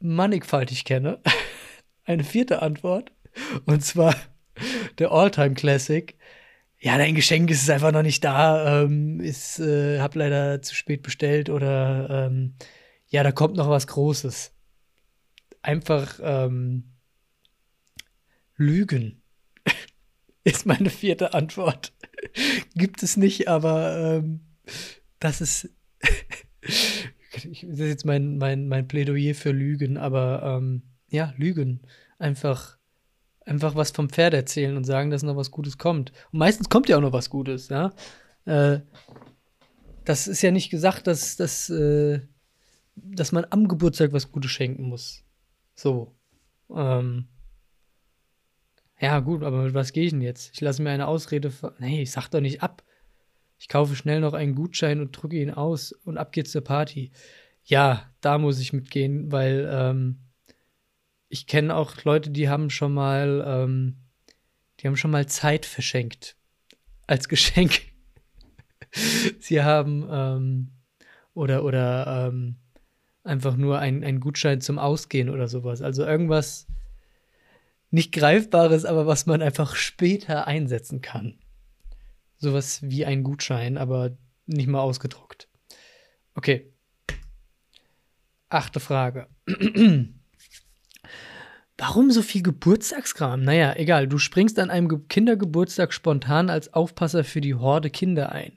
mannigfaltig 0.00 0.84
kenne, 0.84 1.20
eine 2.04 2.24
vierte 2.24 2.62
Antwort. 2.62 3.12
Und 3.66 3.84
zwar 3.84 4.14
der 4.98 5.12
Alltime 5.12 5.54
Classic. 5.54 6.16
Ja, 6.82 6.96
dein 6.96 7.14
Geschenk 7.14 7.50
ist 7.50 7.68
einfach 7.68 7.92
noch 7.92 8.02
nicht 8.02 8.24
da. 8.24 8.82
Ähm, 8.82 9.20
ist, 9.20 9.60
äh, 9.60 10.00
hab 10.00 10.14
leider 10.14 10.62
zu 10.62 10.74
spät 10.74 11.02
bestellt 11.02 11.50
oder 11.50 12.26
ähm, 12.26 12.54
ja, 13.08 13.22
da 13.22 13.32
kommt 13.32 13.56
noch 13.56 13.68
was 13.68 13.86
Großes 13.86 14.52
einfach 15.62 16.18
ähm, 16.22 16.84
Lügen. 18.56 19.22
ist 20.44 20.64
meine 20.64 20.90
vierte 20.90 21.34
Antwort. 21.34 21.92
Gibt 22.74 23.02
es 23.02 23.16
nicht, 23.16 23.48
aber 23.48 24.18
ähm, 24.18 24.40
das 25.18 25.40
ist. 25.40 25.68
das 27.32 27.44
ist 27.44 27.62
jetzt 27.62 28.06
mein, 28.06 28.38
mein, 28.38 28.68
mein 28.68 28.88
Plädoyer 28.88 29.34
für 29.34 29.52
Lügen, 29.52 29.98
aber 29.98 30.42
ähm, 30.42 30.82
ja, 31.08 31.34
Lügen. 31.36 31.82
Einfach, 32.18 32.78
einfach 33.44 33.74
was 33.74 33.90
vom 33.90 34.08
Pferd 34.08 34.34
erzählen 34.34 34.76
und 34.76 34.84
sagen, 34.84 35.10
dass 35.10 35.22
noch 35.22 35.36
was 35.36 35.50
Gutes 35.50 35.78
kommt. 35.78 36.12
Und 36.32 36.38
meistens 36.38 36.68
kommt 36.68 36.88
ja 36.88 36.96
auch 36.96 37.00
noch 37.00 37.12
was 37.12 37.30
Gutes, 37.30 37.68
ja. 37.68 37.92
Äh, 38.44 38.80
das 40.04 40.28
ist 40.28 40.42
ja 40.42 40.50
nicht 40.50 40.70
gesagt, 40.70 41.06
dass, 41.06 41.36
dass, 41.36 41.70
äh, 41.70 42.20
dass 42.94 43.32
man 43.32 43.46
am 43.50 43.68
Geburtstag 43.68 44.12
was 44.12 44.30
Gutes 44.30 44.50
schenken 44.50 44.84
muss. 44.84 45.24
So. 45.74 46.14
Ähm, 46.74 47.28
ja, 49.00 49.20
gut, 49.20 49.42
aber 49.42 49.62
mit 49.62 49.74
was 49.74 49.92
gehe 49.92 50.04
ich 50.04 50.10
denn 50.10 50.20
jetzt? 50.20 50.50
Ich 50.52 50.60
lasse 50.60 50.82
mir 50.82 50.90
eine 50.90 51.08
Ausrede. 51.08 51.52
Nee, 51.78 52.02
ich 52.02 52.10
sag 52.10 52.28
doch 52.28 52.40
nicht 52.40 52.62
ab. 52.62 52.82
Ich 53.58 53.68
kaufe 53.68 53.94
schnell 53.94 54.20
noch 54.20 54.32
einen 54.32 54.54
Gutschein 54.54 55.00
und 55.00 55.12
drücke 55.12 55.36
ihn 55.36 55.50
aus 55.50 55.92
und 55.92 56.18
ab 56.18 56.32
geht's 56.32 56.52
zur 56.52 56.64
Party. 56.64 57.10
Ja, 57.64 58.10
da 58.20 58.38
muss 58.38 58.58
ich 58.58 58.72
mitgehen, 58.72 59.30
weil 59.32 59.68
ähm, 59.70 60.18
ich 61.30 61.46
kenne 61.46 61.74
auch 61.74 62.04
Leute, 62.04 62.30
die 62.30 62.48
haben 62.48 62.68
schon 62.70 62.92
mal, 62.92 63.42
ähm, 63.46 63.96
die 64.80 64.88
haben 64.88 64.96
schon 64.96 65.12
mal 65.12 65.26
Zeit 65.26 65.64
verschenkt 65.64 66.36
als 67.06 67.28
Geschenk. 67.28 67.82
Sie 69.38 69.62
haben 69.62 70.06
ähm, 70.10 70.70
oder 71.32 71.64
oder 71.64 72.28
ähm, 72.28 72.56
einfach 73.22 73.56
nur 73.56 73.78
ein, 73.78 74.02
ein 74.02 74.18
Gutschein 74.18 74.60
zum 74.60 74.78
Ausgehen 74.80 75.30
oder 75.30 75.46
sowas. 75.46 75.82
Also 75.82 76.04
irgendwas 76.04 76.66
nicht 77.92 78.12
Greifbares, 78.12 78.84
aber 78.84 79.06
was 79.06 79.26
man 79.26 79.40
einfach 79.40 79.76
später 79.76 80.48
einsetzen 80.48 81.00
kann. 81.00 81.38
Sowas 82.38 82.80
wie 82.82 83.06
ein 83.06 83.22
Gutschein, 83.22 83.78
aber 83.78 84.16
nicht 84.46 84.68
mal 84.68 84.80
ausgedruckt. 84.80 85.48
Okay. 86.34 86.72
Achte 88.48 88.80
Frage. 88.80 89.28
Warum 91.80 92.10
so 92.10 92.20
viel 92.20 92.42
Geburtstagskram? 92.42 93.42
Naja, 93.42 93.74
egal. 93.74 94.06
Du 94.06 94.18
springst 94.18 94.58
an 94.58 94.68
einem 94.68 95.08
Kindergeburtstag 95.08 95.94
spontan 95.94 96.50
als 96.50 96.74
Aufpasser 96.74 97.24
für 97.24 97.40
die 97.40 97.54
Horde 97.54 97.88
Kinder 97.88 98.32
ein. 98.32 98.52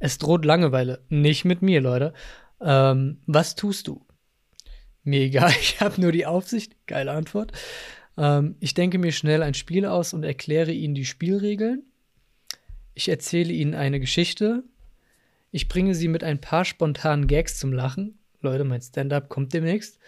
Es 0.00 0.18
droht 0.18 0.44
Langeweile. 0.44 1.00
Nicht 1.08 1.44
mit 1.44 1.62
mir, 1.62 1.80
Leute. 1.80 2.14
Ähm, 2.60 3.18
was 3.26 3.54
tust 3.54 3.86
du? 3.86 4.04
Mir 5.04 5.20
egal, 5.20 5.52
ich 5.60 5.80
habe 5.80 6.00
nur 6.00 6.10
die 6.10 6.26
Aufsicht. 6.26 6.74
Geile 6.88 7.12
Antwort. 7.12 7.52
Ähm, 8.18 8.56
ich 8.58 8.74
denke 8.74 8.98
mir 8.98 9.12
schnell 9.12 9.44
ein 9.44 9.54
Spiel 9.54 9.86
aus 9.86 10.12
und 10.12 10.24
erkläre 10.24 10.72
Ihnen 10.72 10.96
die 10.96 11.04
Spielregeln. 11.04 11.84
Ich 12.94 13.08
erzähle 13.08 13.52
Ihnen 13.52 13.74
eine 13.74 14.00
Geschichte. 14.00 14.64
Ich 15.52 15.68
bringe 15.68 15.94
Sie 15.94 16.08
mit 16.08 16.24
ein 16.24 16.40
paar 16.40 16.64
spontanen 16.64 17.28
Gags 17.28 17.56
zum 17.56 17.72
Lachen. 17.72 18.18
Leute, 18.40 18.64
mein 18.64 18.82
Stand-up 18.82 19.28
kommt 19.28 19.52
demnächst. 19.52 20.00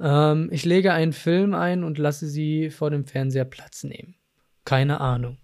Ähm, 0.00 0.48
ich 0.52 0.64
lege 0.64 0.92
einen 0.92 1.12
Film 1.12 1.54
ein 1.54 1.84
und 1.84 1.98
lasse 1.98 2.26
Sie 2.26 2.70
vor 2.70 2.90
dem 2.90 3.06
Fernseher 3.06 3.44
Platz 3.44 3.84
nehmen. 3.84 4.16
Keine 4.64 5.00
Ahnung. 5.00 5.38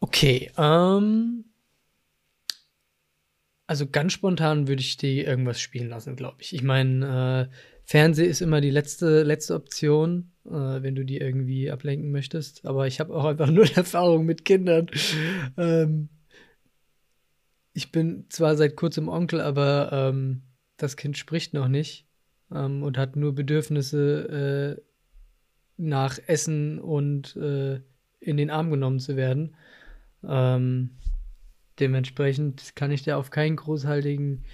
Okay, 0.00 0.50
ähm, 0.58 1.44
also 3.66 3.86
ganz 3.86 4.12
spontan 4.12 4.68
würde 4.68 4.82
ich 4.82 4.96
die 4.96 5.20
irgendwas 5.20 5.60
spielen 5.60 5.88
lassen, 5.88 6.16
glaube 6.16 6.36
ich. 6.40 6.54
Ich 6.54 6.62
meine, 6.62 7.48
äh, 7.50 7.54
Fernseh 7.84 8.26
ist 8.26 8.42
immer 8.42 8.60
die 8.60 8.70
letzte, 8.70 9.22
letzte 9.22 9.54
Option, 9.54 10.32
äh, 10.46 10.50
wenn 10.50 10.94
du 10.94 11.04
die 11.04 11.18
irgendwie 11.18 11.70
ablenken 11.70 12.10
möchtest. 12.10 12.64
Aber 12.66 12.86
ich 12.86 13.00
habe 13.00 13.14
auch 13.14 13.24
einfach 13.24 13.50
nur 13.50 13.66
Erfahrung 13.76 14.26
mit 14.26 14.44
Kindern. 14.44 14.86
ähm, 15.56 16.08
ich 17.72 17.90
bin 17.90 18.26
zwar 18.28 18.56
seit 18.56 18.76
kurzem 18.76 19.08
Onkel, 19.08 19.40
aber 19.40 19.90
ähm, 19.92 20.42
das 20.76 20.96
Kind 20.96 21.18
spricht 21.18 21.54
noch 21.54 21.68
nicht 21.68 22.06
ähm, 22.52 22.82
und 22.82 22.98
hat 22.98 23.16
nur 23.16 23.34
Bedürfnisse 23.34 24.78
äh, 24.78 24.82
nach 25.76 26.18
Essen 26.26 26.78
und 26.78 27.36
äh, 27.36 27.80
in 28.20 28.36
den 28.36 28.50
Arm 28.50 28.70
genommen 28.70 29.00
zu 29.00 29.16
werden. 29.16 29.56
Ähm, 30.26 30.90
dementsprechend 31.78 32.76
kann 32.76 32.90
ich 32.90 33.02
da 33.02 33.16
auf 33.16 33.30
keinen 33.30 33.56
großartigen, 33.56 34.44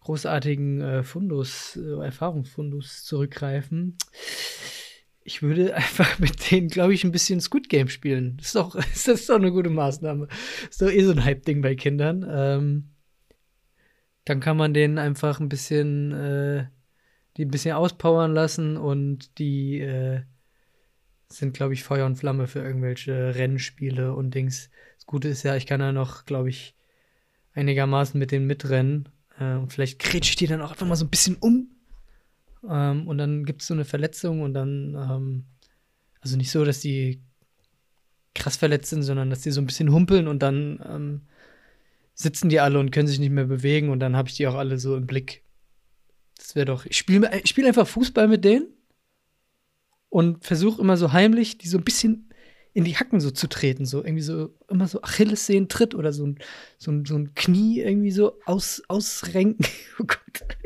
großartigen 0.00 0.80
äh, 0.80 1.02
Fundus, 1.02 1.76
äh, 1.76 2.04
Erfahrungsfundus 2.04 3.04
zurückgreifen. 3.04 3.96
Ich 5.24 5.42
würde 5.42 5.74
einfach 5.74 6.18
mit 6.18 6.50
denen, 6.50 6.68
glaube 6.68 6.94
ich, 6.94 7.04
ein 7.04 7.12
bisschen 7.12 7.40
Squid 7.40 7.68
Game 7.68 7.88
spielen. 7.88 8.36
Das 8.36 8.48
ist 8.48 8.56
doch, 8.56 8.74
das 8.76 9.08
ist 9.08 9.28
doch 9.28 9.36
eine 9.36 9.52
gute 9.52 9.70
Maßnahme. 9.70 10.28
Das 10.28 10.70
ist 10.70 10.82
doch 10.82 10.90
eh 10.90 11.04
so 11.04 11.12
ein 11.12 11.24
Hype-Ding 11.24 11.62
bei 11.62 11.74
Kindern. 11.74 12.26
Ähm, 12.28 12.93
dann 14.24 14.40
kann 14.40 14.56
man 14.56 14.74
denen 14.74 14.98
einfach 14.98 15.40
ein 15.40 15.48
bisschen, 15.48 16.12
äh, 16.12 16.66
die 17.36 17.44
ein 17.44 17.50
bisschen 17.50 17.76
auspowern 17.76 18.32
lassen 18.32 18.76
und 18.76 19.38
die 19.38 19.80
äh, 19.80 20.22
sind, 21.28 21.54
glaube 21.54 21.74
ich, 21.74 21.82
Feuer 21.82 22.06
und 22.06 22.16
Flamme 22.16 22.46
für 22.46 22.60
irgendwelche 22.60 23.34
Rennspiele 23.34 24.14
und 24.14 24.34
Dings. 24.34 24.70
Das 24.96 25.06
Gute 25.06 25.28
ist 25.28 25.42
ja, 25.42 25.56
ich 25.56 25.66
kann 25.66 25.80
ja 25.80 25.92
noch, 25.92 26.24
glaube 26.24 26.48
ich, 26.48 26.74
einigermaßen 27.54 28.18
mit 28.18 28.30
denen 28.30 28.46
mitrennen. 28.46 29.08
Äh, 29.38 29.54
und 29.54 29.72
vielleicht 29.72 30.14
ich 30.14 30.36
die 30.36 30.46
dann 30.46 30.62
auch 30.62 30.70
einfach 30.70 30.86
mal 30.86 30.96
so 30.96 31.04
ein 31.04 31.10
bisschen 31.10 31.36
um. 31.36 31.68
Ähm, 32.68 33.06
und 33.08 33.18
dann 33.18 33.44
gibt 33.44 33.62
es 33.62 33.68
so 33.68 33.74
eine 33.74 33.84
Verletzung 33.84 34.42
und 34.42 34.54
dann, 34.54 34.94
ähm, 34.94 35.44
also 36.20 36.36
nicht 36.36 36.50
so, 36.50 36.64
dass 36.64 36.80
die 36.80 37.22
krass 38.34 38.56
verletzt 38.56 38.90
sind, 38.90 39.02
sondern 39.02 39.30
dass 39.30 39.42
die 39.42 39.50
so 39.50 39.60
ein 39.60 39.66
bisschen 39.66 39.92
humpeln 39.92 40.28
und 40.28 40.42
dann 40.42 40.82
ähm, 40.84 41.20
sitzen 42.14 42.48
die 42.48 42.60
alle 42.60 42.78
und 42.78 42.90
können 42.90 43.08
sich 43.08 43.18
nicht 43.18 43.32
mehr 43.32 43.46
bewegen 43.46 43.90
und 43.90 44.00
dann 44.00 44.16
habe 44.16 44.28
ich 44.28 44.36
die 44.36 44.46
auch 44.46 44.54
alle 44.54 44.78
so 44.78 44.96
im 44.96 45.06
Blick. 45.06 45.42
Das 46.36 46.54
wäre 46.54 46.66
doch. 46.66 46.86
Ich 46.86 46.96
spiele 46.96 47.30
ich 47.42 47.50
spiel 47.50 47.66
einfach 47.66 47.86
Fußball 47.86 48.28
mit 48.28 48.44
denen 48.44 48.66
und 50.08 50.44
versuche 50.44 50.80
immer 50.80 50.96
so 50.96 51.12
heimlich, 51.12 51.58
die 51.58 51.68
so 51.68 51.78
ein 51.78 51.84
bisschen 51.84 52.30
in 52.72 52.84
die 52.84 52.96
Hacken 52.96 53.20
so 53.20 53.30
zu 53.30 53.48
treten, 53.48 53.86
so 53.86 54.04
irgendwie 54.04 54.22
so 54.22 54.52
immer 54.68 54.88
so 54.88 55.00
Achillessehnen 55.00 55.68
tritt 55.68 55.94
oder 55.94 56.12
so 56.12 56.26
ein, 56.26 56.38
so 56.76 56.90
ein, 56.90 57.04
so 57.04 57.16
ein 57.16 57.34
Knie 57.34 57.80
irgendwie 57.80 58.10
so 58.10 58.38
aus, 58.44 58.82
ausrenken. 58.88 59.64
oh 60.00 60.04
Gott. 60.04 60.56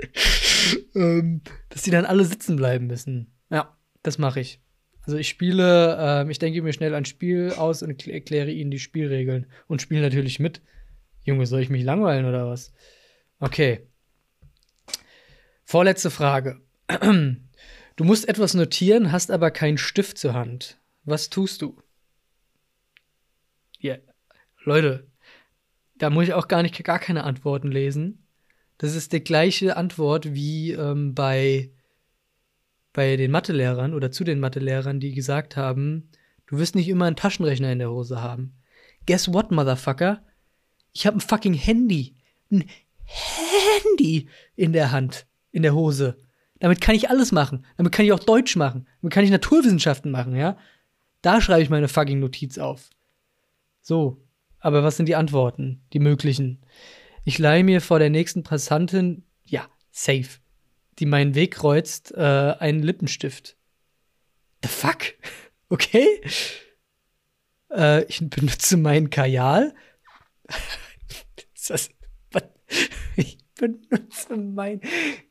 ähm, 0.94 1.42
dass 1.68 1.82
die 1.82 1.90
dann 1.90 2.06
alle 2.06 2.24
sitzen 2.24 2.56
bleiben 2.56 2.86
müssen. 2.86 3.30
Ja, 3.50 3.76
das 4.02 4.16
mache 4.16 4.40
ich. 4.40 4.60
Also 5.02 5.18
ich 5.18 5.28
spiele, 5.28 5.96
äh, 5.98 6.30
ich 6.30 6.38
denke 6.38 6.62
mir 6.62 6.72
schnell 6.72 6.94
ein 6.94 7.04
Spiel 7.04 7.52
aus 7.56 7.82
und 7.82 8.06
erkläre 8.06 8.50
ihnen 8.50 8.70
die 8.70 8.78
Spielregeln 8.78 9.46
und 9.66 9.82
spiele 9.82 10.00
natürlich 10.00 10.40
mit. 10.40 10.62
Junge, 11.28 11.44
soll 11.44 11.60
ich 11.60 11.68
mich 11.68 11.84
langweilen 11.84 12.24
oder 12.24 12.48
was? 12.48 12.72
Okay. 13.38 13.86
Vorletzte 15.64 16.10
Frage. 16.10 16.60
Du 17.96 18.04
musst 18.04 18.28
etwas 18.28 18.54
notieren, 18.54 19.10
hast 19.10 19.32
aber 19.32 19.50
keinen 19.50 19.76
Stift 19.76 20.18
zur 20.18 20.32
Hand. 20.32 20.78
Was 21.02 21.30
tust 21.30 21.62
du? 21.62 21.82
Ja, 23.80 23.96
Leute, 24.62 25.08
da 25.96 26.08
muss 26.08 26.28
ich 26.28 26.32
auch 26.32 26.46
gar 26.46 26.62
nicht 26.62 26.84
gar 26.84 27.00
keine 27.00 27.24
Antworten 27.24 27.72
lesen. 27.72 28.24
Das 28.78 28.94
ist 28.94 29.12
die 29.12 29.24
gleiche 29.24 29.76
Antwort 29.76 30.32
wie 30.32 30.74
ähm, 30.74 31.12
bei, 31.16 31.72
bei 32.92 33.16
den 33.16 33.32
Mathelehrern 33.32 33.94
oder 33.94 34.12
zu 34.12 34.22
den 34.22 34.38
Mathelehrern, 34.38 35.00
die 35.00 35.12
gesagt 35.12 35.56
haben, 35.56 36.08
du 36.46 36.56
wirst 36.58 36.76
nicht 36.76 36.88
immer 36.88 37.06
einen 37.06 37.16
Taschenrechner 37.16 37.72
in 37.72 37.80
der 37.80 37.90
Hose 37.90 38.22
haben. 38.22 38.54
Guess 39.06 39.32
what, 39.32 39.50
Motherfucker? 39.50 40.22
Ich 40.98 41.06
habe 41.06 41.18
ein 41.18 41.20
fucking 41.20 41.54
Handy. 41.54 42.16
Ein 42.50 42.64
Handy 43.04 44.28
in 44.56 44.72
der 44.72 44.90
Hand, 44.90 45.28
in 45.52 45.62
der 45.62 45.72
Hose. 45.72 46.18
Damit 46.58 46.80
kann 46.80 46.96
ich 46.96 47.08
alles 47.08 47.30
machen. 47.30 47.64
Damit 47.76 47.92
kann 47.92 48.04
ich 48.04 48.10
auch 48.10 48.18
Deutsch 48.18 48.56
machen. 48.56 48.88
Damit 49.00 49.14
kann 49.14 49.22
ich 49.22 49.30
Naturwissenschaften 49.30 50.10
machen, 50.10 50.34
ja? 50.34 50.58
Da 51.22 51.40
schreibe 51.40 51.62
ich 51.62 51.70
meine 51.70 51.86
fucking 51.86 52.18
Notiz 52.18 52.58
auf. 52.58 52.90
So. 53.80 54.26
Aber 54.58 54.82
was 54.82 54.96
sind 54.96 55.06
die 55.06 55.14
Antworten? 55.14 55.84
Die 55.92 56.00
möglichen. 56.00 56.66
Ich 57.22 57.38
leihe 57.38 57.62
mir 57.62 57.80
vor 57.80 58.00
der 58.00 58.10
nächsten 58.10 58.42
Passantin, 58.42 59.22
ja, 59.44 59.68
safe, 59.92 60.40
die 60.98 61.06
meinen 61.06 61.36
Weg 61.36 61.54
kreuzt, 61.54 62.12
äh, 62.16 62.56
einen 62.58 62.82
Lippenstift. 62.82 63.56
The 64.64 64.68
fuck? 64.68 64.98
Okay? 65.70 66.22
Äh, 67.70 68.04
ich 68.04 68.20
benutze 68.30 68.78
meinen 68.78 69.10
Kajal. 69.10 69.74
das, 71.70 71.90
ich 73.16 73.38
benutze 73.58 74.36
mein 74.36 74.80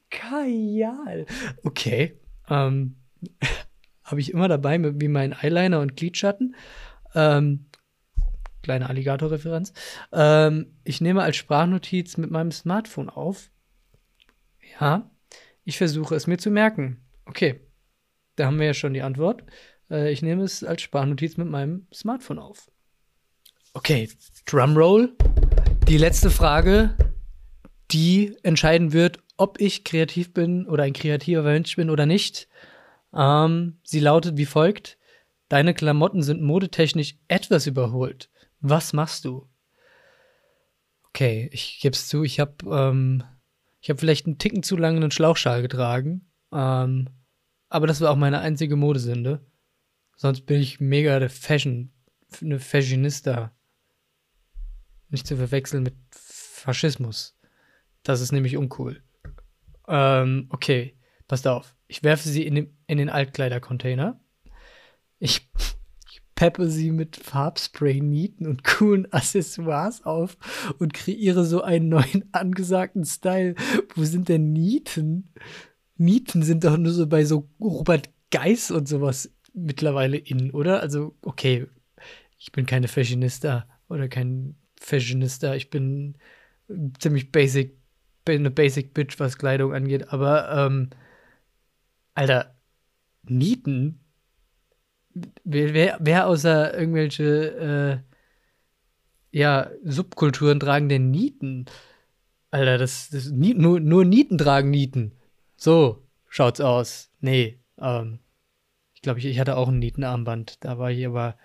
Kajal. 0.10 1.26
Okay. 1.64 2.20
Ähm, 2.50 2.96
Habe 4.04 4.22
ich 4.22 4.32
immer 4.32 4.48
dabei, 4.48 4.80
wie 5.02 5.10
mein 5.10 5.34
Eyeliner 5.34 5.82
und 5.82 5.98
Glidschatten. 5.98 6.56
Ähm, 7.14 7.66
kleine 8.64 8.88
Alligator-Referenz. 8.88 9.74
Ähm, 10.14 10.78
ich 10.86 11.02
nehme 11.02 11.24
als 11.24 11.36
Sprachnotiz 11.36 12.16
mit 12.16 12.32
meinem 12.32 12.52
Smartphone 12.52 13.10
auf. 13.10 13.52
Ja, 14.80 15.12
ich 15.66 15.78
versuche 15.78 16.16
es 16.16 16.26
mir 16.26 16.38
zu 16.38 16.52
merken. 16.52 17.02
Okay, 17.26 17.60
da 18.38 18.46
haben 18.46 18.60
wir 18.60 18.68
ja 18.68 18.74
schon 18.74 18.94
die 18.94 19.02
Antwort. 19.02 19.44
Äh, 19.90 20.12
ich 20.12 20.22
nehme 20.22 20.44
es 20.44 20.64
als 20.64 20.82
Sprachnotiz 20.82 21.36
mit 21.36 21.50
meinem 21.50 21.88
Smartphone 21.94 22.40
auf. 22.40 22.72
Okay, 23.74 24.10
Drumroll. 24.46 25.16
Die 25.88 25.98
letzte 25.98 26.30
Frage, 26.30 26.98
die 27.92 28.36
entscheiden 28.44 28.92
wird, 28.92 29.20
ob 29.38 29.62
ich 29.62 29.86
kreativ 29.86 30.34
bin 30.34 30.68
oder 30.68 30.84
ein 30.84 30.92
kreativer 30.92 31.44
Mensch 31.44 31.78
bin 31.78 31.90
oder 31.90 32.06
nicht. 32.06 32.50
Ähm, 33.14 33.80
sie 33.84 34.02
lautet 34.02 34.36
wie 34.36 34.46
folgt: 34.46 34.98
Deine 35.48 35.74
Klamotten 35.74 36.24
sind 36.24 36.42
modetechnisch 36.42 37.16
etwas 37.30 37.68
überholt. 37.68 38.30
Was 38.60 38.92
machst 38.92 39.24
du? 39.24 39.48
Okay, 41.08 41.50
ich 41.54 41.80
gebe 41.82 41.94
es 41.94 42.10
zu, 42.10 42.24
ich 42.24 42.42
habe 42.42 42.56
ähm, 42.70 43.24
ich 43.80 43.90
habe 43.90 43.98
vielleicht 43.98 44.26
einen 44.26 44.40
Ticken 44.40 44.64
zu 44.64 44.76
lange 44.76 44.98
einen 44.98 45.12
Schlauchschal 45.12 45.62
getragen. 45.62 46.30
Ähm, 46.52 47.10
aber 47.70 47.88
das 47.88 48.02
war 48.02 48.12
auch 48.12 48.18
meine 48.18 48.40
einzige 48.42 48.76
Modesünde. 48.76 49.46
Sonst 50.18 50.42
bin 50.42 50.60
ich 50.60 50.82
mega 50.82 51.18
der 51.20 51.30
Fashion, 51.30 51.94
eine 52.42 52.60
Fashionista. 52.60 53.57
Nicht 55.10 55.28
zu 55.28 55.38
verwechseln 55.38 55.84
mit 55.84 55.96
Faschismus. 56.12 57.38
Das 58.04 58.22
ist 58.22 58.32
nämlich 58.32 58.58
uncool. 58.58 59.02
Ähm, 59.88 60.48
okay, 60.50 60.98
passt 61.28 61.48
auf. 61.48 61.76
Ich 61.88 62.04
werfe 62.04 62.28
sie 62.28 62.46
in 62.46 62.56
den, 62.56 62.78
in 62.88 62.98
den 62.98 63.10
Altkleidercontainer. 63.10 64.20
Ich, 65.20 65.50
ich 66.10 66.22
peppe 66.36 66.70
sie 66.70 66.92
mit 66.92 67.16
Farbspray, 67.16 68.02
Nieten 68.02 68.48
und 68.48 68.64
coolen 68.64 69.12
Accessoires 69.12 70.06
auf 70.06 70.38
und 70.80 70.94
kreiere 70.94 71.46
so 71.46 71.62
einen 71.62 71.90
neuen 71.90 72.26
angesagten 72.34 73.06
Style. 73.06 73.56
Wo 73.96 74.04
sind 74.04 74.30
denn 74.30 74.52
Nieten? 74.52 75.34
Nieten 75.96 76.44
sind 76.44 76.64
doch 76.64 76.78
nur 76.78 76.92
so 76.92 77.08
bei 77.08 77.26
so 77.26 77.50
Robert 77.60 78.10
Geis 78.30 78.72
und 78.72 78.88
sowas 78.88 79.34
mittlerweile 79.54 80.18
in, 80.18 80.52
oder? 80.52 80.82
Also, 80.82 81.16
okay, 81.22 81.68
ich 82.38 82.52
bin 82.52 82.66
keine 82.66 82.88
Fashionista 82.88 83.68
oder 83.90 84.08
kein 84.08 84.56
Fashionista. 84.80 85.56
Ich 85.56 85.70
bin 85.70 86.16
ziemlich 87.00 87.32
basic 87.32 87.78
bin 88.26 88.42
eine 88.42 88.52
Basic 88.52 88.94
Bitch, 88.94 89.20
was 89.20 89.38
Kleidung 89.38 89.74
angeht, 89.74 90.12
aber 90.12 90.52
ähm, 90.52 90.90
Alter, 92.14 92.56
Nieten? 93.24 94.02
Wer, 95.46 95.98
wer 96.02 96.28
außer 96.28 96.78
irgendwelche 96.78 98.04
äh, 99.32 99.38
ja, 99.38 99.72
Subkulturen 99.84 100.60
tragen 100.60 100.90
denn 100.90 101.10
Nieten? 101.10 101.68
Alter, 102.52 102.78
das, 102.78 103.10
das 103.10 103.32
nur, 103.32 103.80
nur 103.80 104.04
Nieten 104.04 104.38
tragen 104.38 104.72
Nieten. 104.72 105.14
So 105.56 106.04
schaut's 106.28 106.60
aus. 106.60 107.10
Nee, 107.22 107.60
ähm, 107.80 108.20
glaube, 109.08 109.20
ich, 109.20 109.26
ich 109.26 109.40
hatte 109.40 109.56
auch 109.56 109.70
ein 109.70 109.80
Nietenarmband. 109.80 110.66
Da 110.66 110.78
war 110.78 110.92
ich 110.92 111.06
aber, 111.06 111.38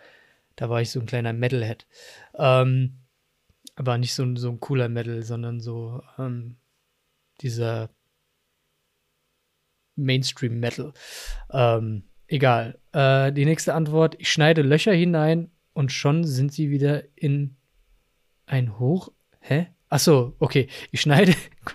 da 0.57 0.69
war 0.69 0.83
ich 0.83 0.91
so 0.91 0.99
ein 0.99 1.07
kleiner 1.07 1.33
Metalhead. 1.33 1.87
Ähm, 2.35 2.99
aber 3.75 3.99
nicht 3.99 4.15
so, 4.15 4.37
so 4.37 4.51
ein 4.51 4.61
cooler 4.61 4.89
Metal, 4.89 5.23
sondern 5.23 5.61
so 5.61 6.03
ähm, 6.19 6.57
dieser 7.41 7.91
Mainstream-Metal. 9.97 10.93
Ähm, 11.51 12.05
egal. 12.27 12.79
Äh, 12.93 13.33
die 13.33 13.45
nächste 13.45 13.75
Antwort: 13.75 14.17
Ich 14.19 14.31
schneide 14.31 14.63
Löcher 14.63 14.93
hinein 14.93 15.51
und 15.73 15.93
schon 15.93 16.25
sind 16.25 16.53
sie 16.53 16.71
wieder 16.71 17.05
in 17.17 17.57
ein 18.47 18.79
Hoch. 18.79 19.11
Hä? 19.41 19.69
Achso, 19.89 20.37
okay. 20.39 20.69
Ich 20.91 21.01
schneide. 21.01 21.35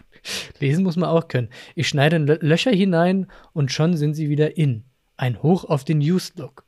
Lesen 0.60 0.84
muss 0.84 0.98
man 0.98 1.10
auch 1.10 1.28
können. 1.28 1.50
Ich 1.76 1.88
schneide 1.88 2.18
Löcher 2.18 2.72
hinein 2.72 3.28
und 3.54 3.72
schon 3.72 3.96
sind 3.96 4.14
sie 4.14 4.30
wieder 4.30 4.58
in. 4.58 4.86
Ein 5.16 5.42
Hoch 5.42 5.64
auf 5.64 5.84
den 5.84 6.00
Used 6.00 6.38
Look. 6.38 6.66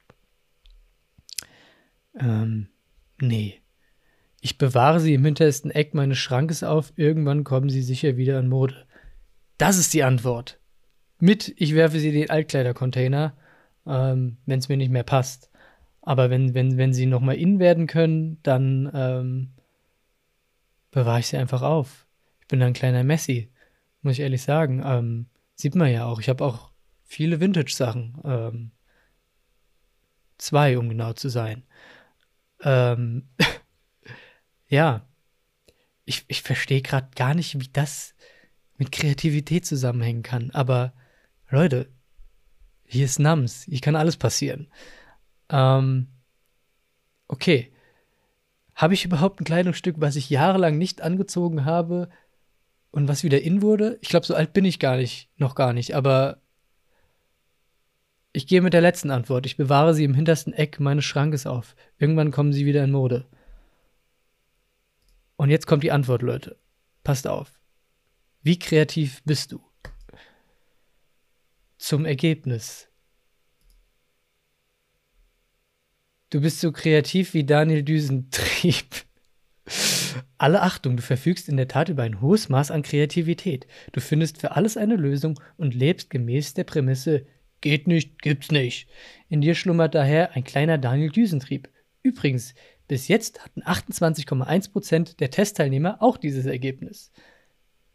Ähm, 2.20 2.70
nee. 3.20 3.62
Ich 4.42 4.58
bewahre 4.58 5.00
sie 5.00 5.14
im 5.14 5.26
hintersten 5.26 5.72
Eck 5.72 5.94
meines 5.94 6.18
Schrankes 6.18 6.64
auf, 6.64 6.94
irgendwann 6.96 7.44
kommen 7.44 7.70
sie 7.70 7.82
sicher 7.82 8.18
wieder 8.18 8.40
in 8.40 8.48
Mode. 8.48 8.86
Das 9.58 9.78
ist 9.78 9.94
die 9.94 10.04
Antwort. 10.04 10.60
Mit, 11.20 11.54
ich 11.58 11.76
werfe 11.76 12.00
sie 12.00 12.10
in 12.10 12.16
den 12.16 12.30
Altkleidercontainer, 12.30 13.36
ähm, 13.86 14.38
wenn 14.46 14.60
es 14.60 14.70
mir 14.70 14.78
nicht 14.78 14.92
mehr 14.92 15.04
passt. 15.04 15.50
Aber 16.02 16.30
wenn, 16.30 16.54
wenn, 16.54 16.78
wenn 16.78 16.94
sie 16.94 17.06
nochmal 17.06 17.36
in 17.36 17.60
werden 17.60 17.88
können, 17.88 18.40
dann 18.44 18.90
ähm, 18.94 19.50
bewahre 20.92 21.20
ich 21.20 21.28
sie 21.28 21.38
einfach 21.38 21.62
auf. 21.62 22.08
Ich 22.42 22.48
bin 22.48 22.64
ein 22.64 22.74
kleiner 22.74 23.04
Messi, 23.04 23.52
muss 24.02 24.14
ich 24.14 24.22
ehrlich 24.22 24.42
sagen. 24.42 24.82
Ähm, 24.86 25.26
sieht 25.56 25.76
man 25.76 25.92
ja 25.92 26.06
auch. 26.06 26.22
Ich 26.22 26.30
habe 26.30 26.46
auch 26.46 26.72
viele 27.04 27.42
Vintage-Sachen. 27.42 28.18
Ähm, 28.24 28.72
zwei, 30.38 30.78
um 30.78 30.88
genau 30.88 31.14
zu 31.14 31.28
sein. 31.28 31.64
Ähm, 32.64 33.28
ja, 34.70 35.06
ich, 36.06 36.26
ich 36.28 36.42
verstehe 36.42 36.82
gerade 36.82 37.10
gar 37.16 37.34
nicht, 37.34 37.60
wie 37.60 37.70
das 37.72 38.16
mit 38.78 38.92
Kreativität 38.92 39.66
zusammenhängen 39.66 40.24
kann. 40.24 40.52
Aber 40.52 40.94
Leute, 41.50 41.90
hier 42.86 43.06
ist 43.06 43.20
Nams, 43.20 43.64
hier 43.64 43.82
kann 43.82 43.96
alles 43.96 44.18
passieren. 44.18 44.72
Ähm, 45.50 46.08
okay. 47.28 47.72
Habe 48.74 48.94
ich 48.94 49.06
überhaupt 49.06 49.42
ein 49.42 49.46
Kleidungsstück, 49.46 49.98
was 50.00 50.16
ich 50.16 50.30
jahrelang 50.30 50.78
nicht 50.78 51.02
angezogen 51.02 51.66
habe 51.66 52.10
und 52.92 53.08
was 53.08 53.24
wieder 53.24 53.42
in 53.42 53.62
wurde? 53.62 53.98
Ich 54.02 54.10
glaube, 54.10 54.26
so 54.26 54.34
alt 54.34 54.54
bin 54.54 54.66
ich 54.66 54.80
gar 54.80 54.96
nicht, 54.96 55.30
noch 55.38 55.54
gar 55.54 55.74
nicht, 55.74 55.96
aber 55.96 56.42
ich 58.32 58.48
gehe 58.48 58.62
mit 58.62 58.74
der 58.74 58.82
letzten 58.82 59.12
Antwort. 59.12 59.46
Ich 59.46 59.58
bewahre 59.58 59.94
sie 59.94 60.06
im 60.06 60.14
hintersten 60.14 60.54
Eck 60.54 60.80
meines 60.80 61.04
Schrankes 61.04 61.46
auf. 61.46 61.76
Irgendwann 61.98 62.32
kommen 62.32 62.54
sie 62.54 62.66
wieder 62.66 62.84
in 62.84 62.92
Mode. 62.92 63.28
Und 65.40 65.50
jetzt 65.50 65.68
kommt 65.68 65.84
die 65.84 65.94
Antwort, 65.94 66.22
Leute. 66.22 66.58
Passt 67.02 67.26
auf. 67.26 67.54
Wie 68.42 68.60
kreativ 68.60 69.24
bist 69.24 69.54
du? 69.54 69.62
Zum 71.78 72.04
Ergebnis. 72.04 72.90
Du 76.30 76.42
bist 76.42 76.60
so 76.60 76.74
kreativ 76.74 77.34
wie 77.34 77.46
Daniel 77.46 77.84
Düsentrieb. 77.84 79.06
Alle 80.38 80.62
Achtung, 80.62 80.98
du 80.98 81.04
verfügst 81.04 81.48
in 81.48 81.56
der 81.56 81.70
Tat 81.70 81.88
über 81.88 82.04
ein 82.04 82.20
hohes 82.20 82.50
Maß 82.50 82.70
an 82.70 82.84
Kreativität. 82.84 83.66
Du 83.94 84.02
findest 84.02 84.40
für 84.40 84.58
alles 84.58 84.76
eine 84.76 84.98
Lösung 84.98 85.40
und 85.56 85.74
lebst 85.74 86.10
gemäß 86.10 86.54
der 86.54 86.66
Prämisse 86.66 87.26
Geht 87.62 87.88
nicht, 87.88 88.22
gibt's 88.22 88.52
nicht. 88.52 88.90
In 89.30 89.40
dir 89.40 89.56
schlummert 89.56 89.96
daher 89.96 90.36
ein 90.36 90.44
kleiner 90.44 90.78
Daniel 90.78 91.12
Düsentrieb. 91.12 91.70
Übrigens, 92.04 92.56
bis 92.90 93.08
jetzt 93.08 93.46
hatten 93.46 93.62
28,1% 93.62 95.16
der 95.18 95.30
Testteilnehmer 95.30 96.02
auch 96.02 96.18
dieses 96.18 96.48
Ergebnis. 96.48 97.12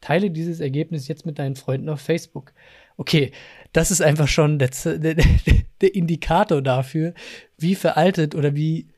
Teile 0.00 0.30
dieses 0.30 0.60
Ergebnis 0.60 1.08
jetzt 1.08 1.26
mit 1.26 1.38
deinen 1.38 1.56
Freunden 1.56 1.88
auf 1.88 2.00
Facebook. 2.00 2.52
Okay, 2.96 3.32
das 3.72 3.90
ist 3.90 4.00
einfach 4.00 4.28
schon 4.28 4.58
der, 4.58 4.70
der, 4.84 5.16
der 5.80 5.94
Indikator 5.94 6.62
dafür, 6.62 7.12
wie 7.58 7.74
veraltet 7.74 8.34
oder 8.34 8.54
wie 8.54 8.88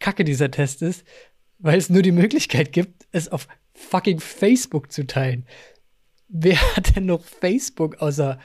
kacke 0.00 0.24
dieser 0.24 0.50
Test 0.50 0.82
ist, 0.82 1.06
weil 1.58 1.78
es 1.78 1.90
nur 1.90 2.02
die 2.02 2.12
Möglichkeit 2.12 2.72
gibt, 2.72 3.06
es 3.12 3.28
auf 3.28 3.46
fucking 3.72 4.18
Facebook 4.18 4.90
zu 4.90 5.06
teilen. 5.06 5.46
Wer 6.28 6.56
hat 6.76 6.96
denn 6.96 7.06
noch 7.06 7.22
Facebook 7.22 8.02
außer 8.02 8.40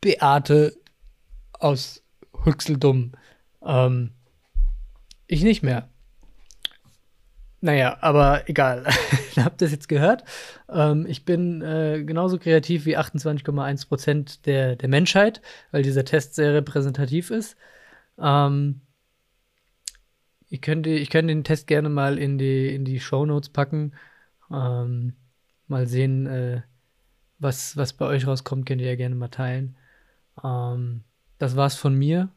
Beate 0.00 0.76
aus 1.52 2.02
Hüchseldumm? 2.42 3.12
Ähm, 3.64 4.10
ich 5.30 5.44
nicht 5.44 5.62
mehr. 5.62 5.88
Naja, 7.62 7.98
aber 8.00 8.48
egal. 8.48 8.86
Habt 9.36 9.60
ihr 9.60 9.66
das 9.66 9.72
jetzt 9.72 9.88
gehört? 9.88 10.24
Ähm, 10.70 11.06
ich 11.06 11.24
bin 11.24 11.60
äh, 11.60 12.02
genauso 12.04 12.38
kreativ 12.38 12.86
wie 12.86 12.96
28,1 12.96 13.88
Prozent 13.88 14.46
der, 14.46 14.76
der 14.76 14.88
Menschheit, 14.88 15.42
weil 15.70 15.82
dieser 15.82 16.04
Test 16.04 16.34
sehr 16.34 16.54
repräsentativ 16.54 17.30
ist. 17.30 17.56
Ähm, 18.18 18.80
ich, 20.48 20.62
könnte, 20.62 20.90
ich 20.90 21.10
könnte 21.10 21.34
den 21.34 21.44
Test 21.44 21.66
gerne 21.66 21.90
mal 21.90 22.18
in 22.18 22.38
die, 22.38 22.74
in 22.74 22.84
die 22.84 22.98
Show 22.98 23.26
Notes 23.26 23.50
packen. 23.50 23.92
Ähm, 24.50 25.12
mal 25.68 25.86
sehen, 25.86 26.26
äh, 26.26 26.62
was, 27.38 27.76
was 27.76 27.92
bei 27.92 28.06
euch 28.06 28.26
rauskommt, 28.26 28.66
könnt 28.66 28.80
ihr 28.80 28.88
ja 28.88 28.96
gerne 28.96 29.14
mal 29.14 29.28
teilen. 29.28 29.76
Ähm, 30.42 31.02
das 31.38 31.56
war's 31.56 31.76
von 31.76 31.94
mir. 31.94 32.30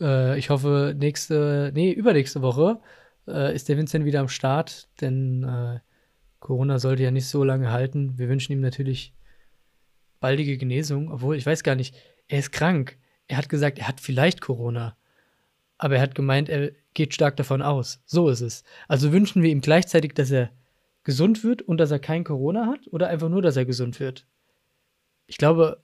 Äh, 0.00 0.38
ich 0.38 0.50
hoffe, 0.50 0.94
nächste, 0.96 1.72
nee, 1.74 1.92
übernächste 1.92 2.42
Woche 2.42 2.80
äh, 3.26 3.54
ist 3.54 3.68
der 3.68 3.76
Vincent 3.76 4.04
wieder 4.04 4.20
am 4.20 4.28
Start, 4.28 4.88
denn 5.00 5.44
äh, 5.44 5.80
Corona 6.40 6.78
sollte 6.78 7.02
ja 7.02 7.10
nicht 7.10 7.26
so 7.26 7.44
lange 7.44 7.70
halten. 7.70 8.18
Wir 8.18 8.28
wünschen 8.28 8.52
ihm 8.52 8.60
natürlich 8.60 9.14
baldige 10.20 10.56
Genesung, 10.56 11.10
obwohl 11.10 11.36
ich 11.36 11.46
weiß 11.46 11.62
gar 11.62 11.74
nicht, 11.74 11.94
er 12.28 12.38
ist 12.38 12.52
krank. 12.52 12.98
Er 13.26 13.36
hat 13.36 13.48
gesagt, 13.48 13.78
er 13.78 13.88
hat 13.88 14.00
vielleicht 14.00 14.40
Corona. 14.40 14.96
Aber 15.76 15.96
er 15.96 16.02
hat 16.02 16.14
gemeint, 16.14 16.48
er 16.48 16.72
geht 16.94 17.14
stark 17.14 17.36
davon 17.36 17.62
aus. 17.62 18.02
So 18.04 18.28
ist 18.28 18.40
es. 18.40 18.64
Also 18.88 19.12
wünschen 19.12 19.42
wir 19.42 19.50
ihm 19.50 19.60
gleichzeitig, 19.60 20.14
dass 20.14 20.30
er 20.30 20.50
gesund 21.04 21.44
wird 21.44 21.62
und 21.62 21.78
dass 21.78 21.90
er 21.90 22.00
kein 22.00 22.24
Corona 22.24 22.66
hat 22.66 22.86
oder 22.90 23.08
einfach 23.08 23.28
nur, 23.28 23.42
dass 23.42 23.56
er 23.56 23.64
gesund 23.64 24.00
wird? 24.00 24.26
Ich 25.26 25.38
glaube, 25.38 25.82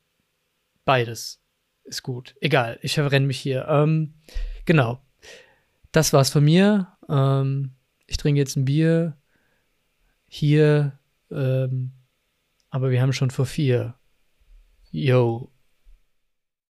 beides 0.85 1.44
ist 1.85 2.03
gut. 2.03 2.35
Egal, 2.41 2.79
ich 2.83 2.95
verrenne 2.95 3.27
mich 3.27 3.39
hier. 3.39 3.67
Ähm, 3.69 4.15
genau. 4.65 5.01
Das 5.93 6.13
war's 6.13 6.31
von 6.31 6.45
mir. 6.45 6.89
Ähm, 7.09 7.73
ich 8.07 8.17
trinke 8.17 8.41
jetzt 8.41 8.57
ein 8.57 8.65
Bier. 8.65 9.17
Hier. 10.29 10.99
Ähm, 11.31 11.93
aber 12.71 12.91
wir 12.91 13.01
haben 13.01 13.13
schon 13.13 13.31
vor 13.31 13.47
vier. 13.47 13.95
Yo. 14.91 15.54